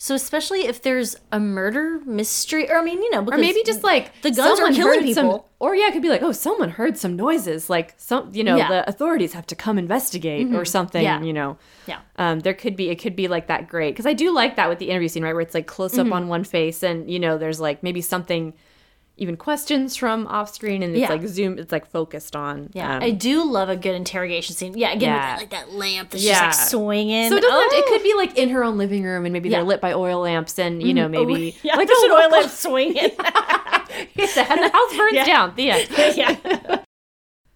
[0.01, 3.83] So especially if there's a murder mystery, or I mean, you know, Or maybe just
[3.83, 5.49] like the guns are someone killing heard some- people.
[5.59, 7.69] or yeah, it could be like, oh, someone heard some noises.
[7.69, 8.69] Like some, you know, Yeah.
[8.69, 11.03] the authorities have to come investigate or something.
[11.03, 11.21] Yeah.
[11.21, 11.99] You know, Yeah.
[12.17, 14.69] Um, there could be it could be like that great because I do like that
[14.69, 17.19] with the interview scene, right, where it's like close up on one face and you
[17.19, 18.53] know there's like maybe something,
[19.19, 21.09] even questions from off screen and it's Yeah.
[21.09, 22.69] like zoom, it's like focused on.
[22.73, 24.77] Yeah, um, I do love a good interrogation scene.
[24.77, 25.17] Yeah, again, with Yeah.
[25.31, 26.45] that, like that lamp that's Yeah.
[26.47, 27.29] just like swinging.
[27.29, 27.89] so it, doesn't have it Oh!
[27.91, 29.57] could be like in her own living room and maybe Yeah.
[29.59, 32.29] they're lit by oil lamps and you know maybe yeah, like there's a an oil
[32.29, 32.95] lamp swinging.
[33.19, 35.25] and the house burns Yeah.
[35.25, 35.53] down.
[35.55, 35.87] The end.
[36.17, 36.79] yeah.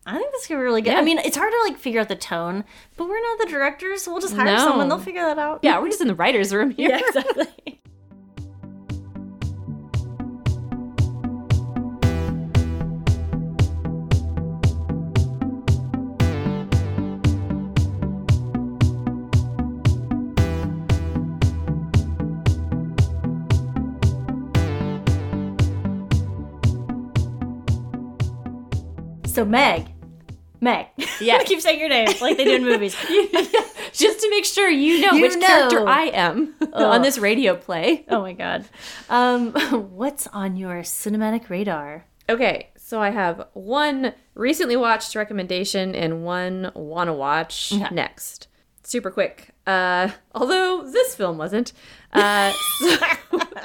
[0.05, 0.91] I think this could be really good.
[0.91, 0.99] Yeah.
[0.99, 2.66] I mean, it's hard to like figure out the tone,
[2.97, 4.03] but we're not the directors.
[4.03, 4.57] So we'll just hire No.
[4.57, 5.59] someone; they'll figure that out.
[5.64, 6.89] Yeah, we're just in the writers' room here.
[6.89, 7.80] yeah, exactly.
[29.44, 29.88] So Meg,
[30.62, 30.88] Meg.
[31.20, 31.41] Yes.
[31.41, 32.96] I keep saying your name like they do in movies.
[33.94, 35.46] just to make sure you know You which know.
[35.48, 38.06] character I am on this radio play.
[38.10, 38.66] Oh my god.
[39.10, 39.52] Um,
[39.91, 42.06] what's on your cinematic radar?
[42.30, 47.94] Okay, so I have one recently watched recommendation and one wanna watch Okay.
[47.94, 48.48] next.
[48.84, 49.50] Super quick.
[49.68, 51.74] Uh, although this film wasn't.
[52.14, 52.98] Uh, so-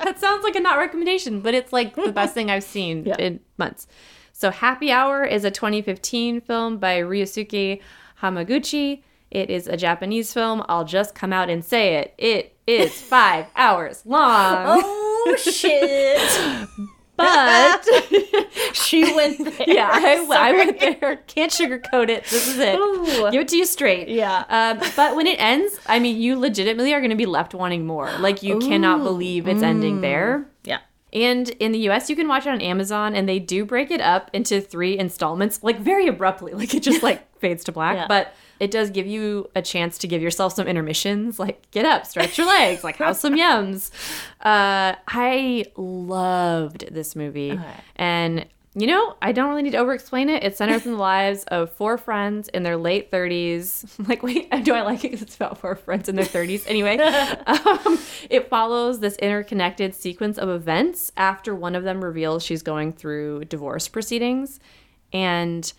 [0.03, 3.16] that sounds like a not recommendation, but it's like the best thing I've seen Yeah.
[3.18, 3.87] in months.
[4.39, 7.80] So Happy Hour is a 2015 film by Ryusuke
[8.22, 9.03] Hamaguchi.
[9.32, 10.64] It is a Japanese film.
[10.68, 12.14] I'll just come out and say it.
[12.18, 14.80] It is five hours long.
[14.80, 16.20] Oh shit!
[17.18, 17.84] But
[18.74, 19.64] she went there.
[19.66, 21.16] yeah, I, I went there.
[21.26, 22.22] Can't sugarcoat it.
[22.26, 22.78] This is it.
[22.78, 23.28] Ooh.
[23.32, 24.09] Give it to you straight.
[24.09, 24.45] Yeah.
[24.49, 27.84] Um, but when it ends, I mean, you legitimately are going to be left wanting
[27.86, 28.09] more.
[28.20, 30.47] Like you cannot believe it's ending there.
[31.12, 34.00] And in the US, you can watch it on Amazon, and they do break it
[34.00, 36.52] up into three installments, like very abruptly.
[36.59, 37.96] Like it just like fades to black.
[37.96, 38.06] Yeah.
[38.09, 42.04] But it does give you a chance to give yourself some intermissions, like get up,
[42.06, 43.90] stretch your legs, like have some yums.
[44.40, 47.64] Uh, I loved this movie, Okay.
[47.96, 50.44] and you know, I don't really need to overexplain it.
[50.44, 53.86] It centers in the lives of four friends in their late 30s.
[54.08, 56.64] Like, wait, do I like it because it's about four friends in their 30s?
[56.66, 57.98] Anyway, um,
[58.30, 63.44] it follows this interconnected sequence of events after one of them reveals she's going through
[63.46, 64.60] divorce proceedings.
[65.12, 65.70] And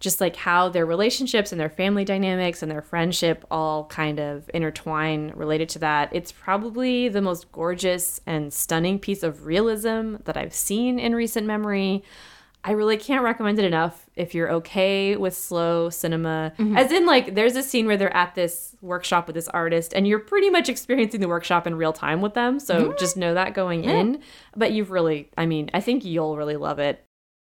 [0.00, 4.50] just like how their relationships and their family dynamics and their friendship all kind of
[4.52, 6.10] intertwine related to that.
[6.12, 11.46] It's probably the most gorgeous and stunning piece of realism that I've seen in recent
[11.46, 12.04] memory.
[12.66, 16.52] I really can't recommend it enough if you're okay with slow cinema.
[16.58, 16.78] Mm-hmm.
[16.78, 20.08] As in, like, there's a scene where they're at this workshop with this artist, and
[20.08, 22.58] you're pretty much experiencing the workshop in real time with them.
[22.58, 24.20] So just know that going in.
[24.56, 27.04] But you've really, I mean, I think you'll really love it.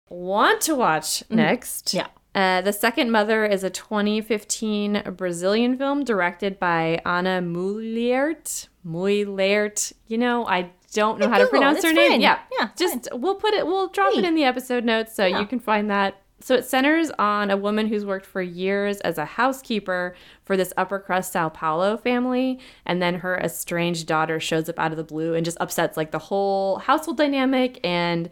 [0.10, 1.36] Want to watch mm-hmm.
[1.36, 1.94] next?
[1.94, 2.08] Yeah.
[2.36, 8.68] Uh, the Second Mother is a 2015 Brazilian film directed by Ana Muliert.
[8.86, 9.94] Muliert.
[10.08, 12.20] You know, I don't know how to pronounce her name.
[12.22, 13.66] Yeah, Yeah, Just we'll put it.
[13.66, 15.40] We'll drop it in the episode notes so Yeah.
[15.40, 16.22] you can find that.
[16.42, 20.74] So it centers on a woman who's worked for years as a housekeeper for this
[20.78, 25.04] upper crust Sao Paulo family, and then her estranged daughter shows up out of the
[25.04, 28.30] blue and just upsets like the whole household dynamic and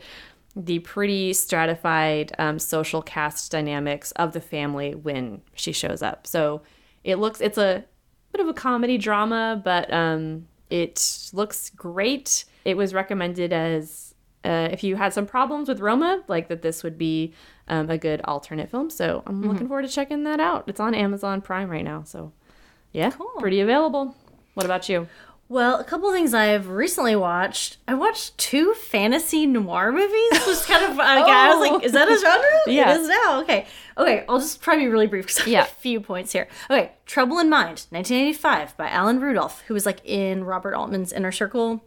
[0.55, 6.27] the pretty stratified um, social caste dynamics of the family when she shows up.
[6.27, 6.61] So
[7.03, 7.83] it looks it's a
[8.31, 12.45] bit of a comedy drama, but um, it looks great.
[12.65, 16.83] It was recommended as uh, if you had some problems with Roma, like that this
[16.83, 17.33] would be
[17.67, 18.89] um, a good alternate film.
[18.89, 20.65] So I'm looking forward to checking that out.
[20.67, 22.31] It's on Amazon Prime right now, so
[22.91, 24.15] yeah, pretty available.
[24.53, 25.07] What about you?
[25.49, 27.77] Well, a couple of things I've recently watched.
[27.87, 30.11] I watched two fantasy noir movies.
[30.31, 31.73] It was kind of like, I was Oh.
[31.75, 32.43] like, is that a genre?
[32.67, 32.95] Yeah.
[32.95, 33.41] It is now.
[33.41, 33.67] Okay.
[33.97, 36.47] Okay, I'll just try to be really brief because I have a few points here.
[36.71, 41.31] Okay, Trouble in Mind, 1985 by Alan Rudolph, who was like in Robert Altman's Inner
[41.31, 41.83] Circle.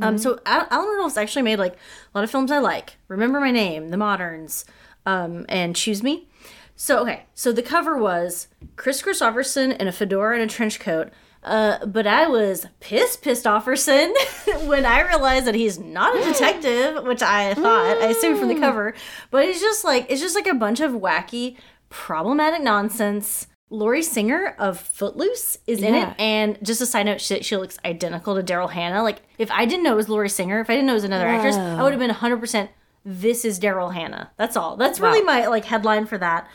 [0.00, 1.78] Um, so Al- Alan Rudolph's actually made like a
[2.18, 2.96] lot of films I like.
[3.08, 4.64] Remember My Name, The Moderns,
[5.04, 6.26] um, and Choose Me.
[6.74, 11.10] So okay, so the cover was Kris Kristofferson in a fedora and a trench coat.
[11.44, 14.12] Uh, but I was pissed, pissed offerson
[14.66, 18.58] when I realized that he's not a detective, which I thought I assumed from the
[18.58, 18.94] cover.
[19.30, 21.56] But it's just like it's just like a bunch of wacky,
[21.90, 23.46] problematic nonsense.
[23.70, 26.10] Lori Singer of Footloose is in Yeah.
[26.12, 29.02] it, and just a side note, she, she looks identical to Daryl Hannah.
[29.02, 31.04] Like if I didn't know it was Lori Singer, if I didn't know it was
[31.04, 32.38] another actress, I would have been 100.
[32.38, 32.70] percent
[33.04, 34.30] This is Daryl Hannah.
[34.36, 34.76] That's all.
[34.76, 35.26] That's really Wow.
[35.40, 36.48] my like headline for that.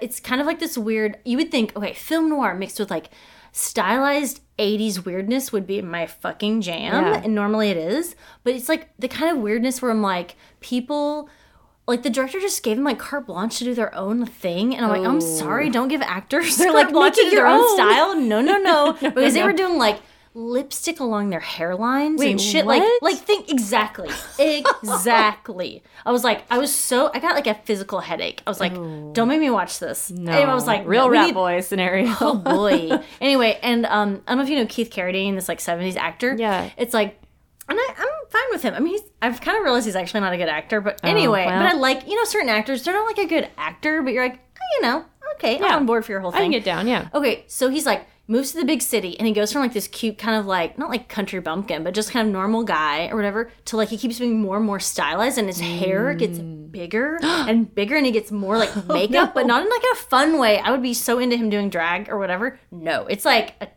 [0.00, 1.18] It's kind of like this weird.
[1.24, 3.10] You would think, okay, film noir mixed with like
[3.52, 7.20] stylized 80s weirdness would be my fucking jam, Yeah.
[7.24, 8.16] and normally it is.
[8.44, 11.28] But it's like the kind of weirdness where I'm like, people.
[11.86, 14.84] Like the director just gave them like carte blanche to do their own thing, and
[14.84, 17.60] I'm like, I'm sorry, don't give actors They're carte like, blanche to do their own
[17.62, 17.76] own.
[17.76, 18.14] style.
[18.14, 19.46] No, no, no, because they no.
[19.46, 19.98] were doing like
[20.38, 22.64] lipstick along their hairlines Wait, and shit.
[22.64, 23.02] Like, what?
[23.02, 24.08] like think exactly,
[24.82, 25.82] exactly.
[26.06, 28.42] I was like, I was so I got like a physical headache.
[28.46, 30.10] I was like, don't make me watch this.
[30.10, 32.14] No, And I was like, real no, rat need- boy scenario.
[32.20, 32.90] Oh boy.
[33.20, 36.34] anyway, and um, I don't know if you know Keith Carradine, this like '70s actor.
[36.38, 36.70] Yeah.
[36.76, 37.18] It's like,
[37.68, 38.74] and I, I'm fine with him.
[38.74, 41.42] I mean, he's, I've kind of realized he's actually not a good actor, but anyway,
[41.44, 41.58] Oh, well.
[41.60, 42.82] but I like you know certain actors.
[42.84, 45.66] They're not like a good actor, but you're like, oh, you know, okay, Yeah.
[45.66, 46.52] I'm on board for your whole I thing.
[46.52, 47.08] can get down, yeah.
[47.12, 49.88] Okay, so he's like moves to the big city and he goes from like this
[49.88, 53.16] cute kind of like not like country bumpkin but just kind of normal guy or
[53.16, 56.70] whatever to like he keeps being more and more stylized and his hair gets Mm.
[56.70, 59.96] bigger and bigger and he gets more Oh, like makeup but not in like a
[59.96, 60.58] fun way.
[60.58, 62.58] I would be so into him doing drag or whatever.
[62.70, 63.68] No it's like a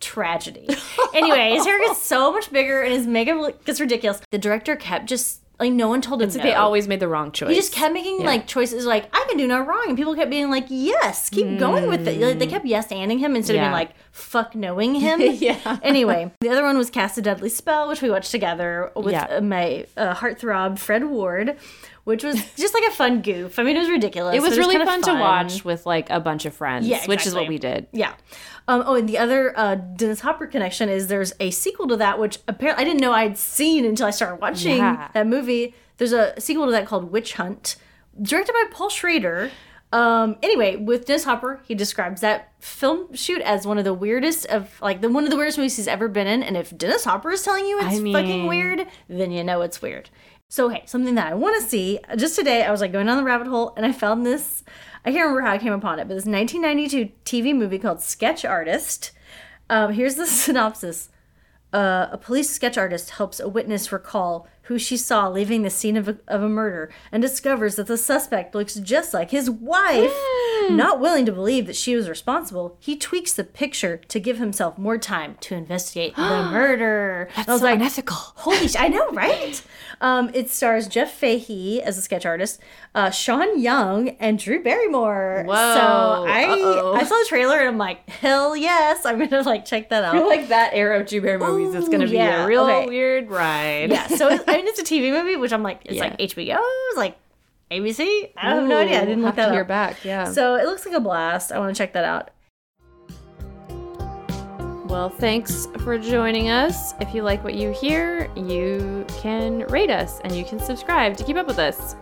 [0.00, 0.68] tragedy.
[1.14, 4.20] Anyway his hair gets so much bigger and his makeup gets ridiculous.
[4.30, 6.42] The director kept just like no one told him no.
[6.42, 7.50] They always made the wrong choice.
[7.50, 10.30] He just kept making like choices like I can do no wrong, and people kept
[10.30, 13.60] being like, "Yes, keep going with it." Like, they kept yes anding him instead of
[13.62, 15.78] being like "fuck knowing him." Yeah.
[15.82, 19.40] Anyway, the other one was Cast a Deadly Spell, which we watched together with Yeah.
[19.40, 21.56] my uh, heartthrob Fred Ward,
[22.04, 23.58] which was just like a fun goof.
[23.58, 24.34] I mean, it was ridiculous.
[24.34, 27.04] it was but really kinda fun, to watch with like a bunch of friends, Yeah,
[27.06, 27.86] which is what we did.
[27.92, 28.14] Yeah.
[28.68, 32.18] Um, oh, and the other uh, Dennis Hopper connection is there's a sequel to that,
[32.18, 35.08] which apparently I didn't know I'd seen until I started watching Yeah.
[35.14, 35.74] that movie.
[35.98, 37.76] There's a sequel to that called Witch Hunt,
[38.20, 39.50] directed by Paul Schrader.
[39.92, 44.46] Um, anyway, with Dennis Hopper, he describes that film shoot as one of the weirdest
[44.46, 46.42] of like the one of the weirdest movies he's ever been in.
[46.42, 49.82] And if Dennis Hopper is telling you it's I fucking weird, then you know it's
[49.82, 50.08] weird.
[50.52, 51.98] So hey, something that I want to see.
[52.14, 54.62] Just today, I was like going down the rabbit hole and I found this.
[55.02, 58.44] I can't remember how I came upon it, but this 1992 TV movie called Sketch
[58.44, 59.12] Artist.
[59.70, 61.08] Um, here's the synopsis.
[61.72, 65.96] Uh, a police sketch artist helps a witness recall who she saw leaving the scene
[65.96, 70.14] of a, of a murder and discovers that the suspect looks just like his wife.
[70.70, 74.78] Not willing to believe that she was responsible, he tweaks the picture to give himself
[74.78, 77.28] more time to investigate the murder.
[77.34, 78.16] That's I was so like, unethical.
[78.16, 78.76] Holy sh!
[78.78, 79.60] I know, right?
[80.00, 82.60] Um, it stars Jeff Fahey as a sketch artist,
[82.94, 85.44] uh, Sean Young, and Drew Barrymore.
[85.46, 86.94] Whoa, So I uh-oh.
[86.94, 90.12] I saw the trailer and I'm like, hell yes, I'm gonna like check that out.
[90.14, 92.86] Feel like that era of Drew Barrymore movies, it's gonna be yeah, a real okay.
[92.86, 93.90] weird ride.
[93.90, 96.04] yeah, so it, I mean, it's a TV movie, which I'm like, it's Yeah.
[96.04, 97.16] like HBO, it's like
[97.70, 98.32] ABC.
[98.36, 99.00] I have no idea.
[99.00, 99.68] I didn't look that to hear up.
[99.68, 100.04] back.
[100.04, 100.24] Yeah.
[100.30, 101.52] So it looks like a blast.
[101.52, 102.30] I want to check that out.
[104.88, 106.92] Well, thanks for joining us.
[107.00, 111.24] If you like what you hear, you can rate us and you can subscribe to
[111.24, 111.96] keep up with us.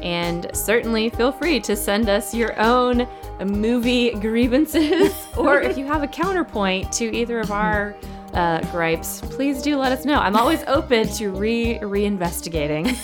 [0.00, 3.08] And certainly feel free to send us your own
[3.44, 7.94] movie grievances, or if you have a counterpoint to either of our
[8.34, 10.18] uh, gripes, please do let us know.
[10.18, 12.96] I'm always open to re reinvestigating.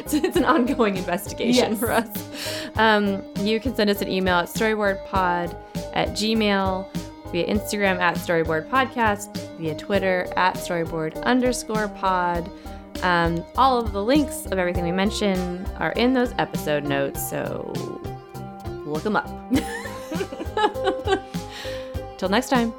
[0.00, 1.78] it's, it's an ongoing investigation Yes.
[1.80, 2.68] for us.
[2.76, 5.56] Um, you can send us an email at storyboredpod
[5.94, 6.86] at gmail
[7.32, 12.50] via Instagram at Storybored Podcast, via Twitter at Storybored underscore pod.
[13.02, 17.70] Um, all of the links of everything we mention are in those episode notes, so
[18.92, 19.28] look them up.
[22.18, 22.72] Till next time.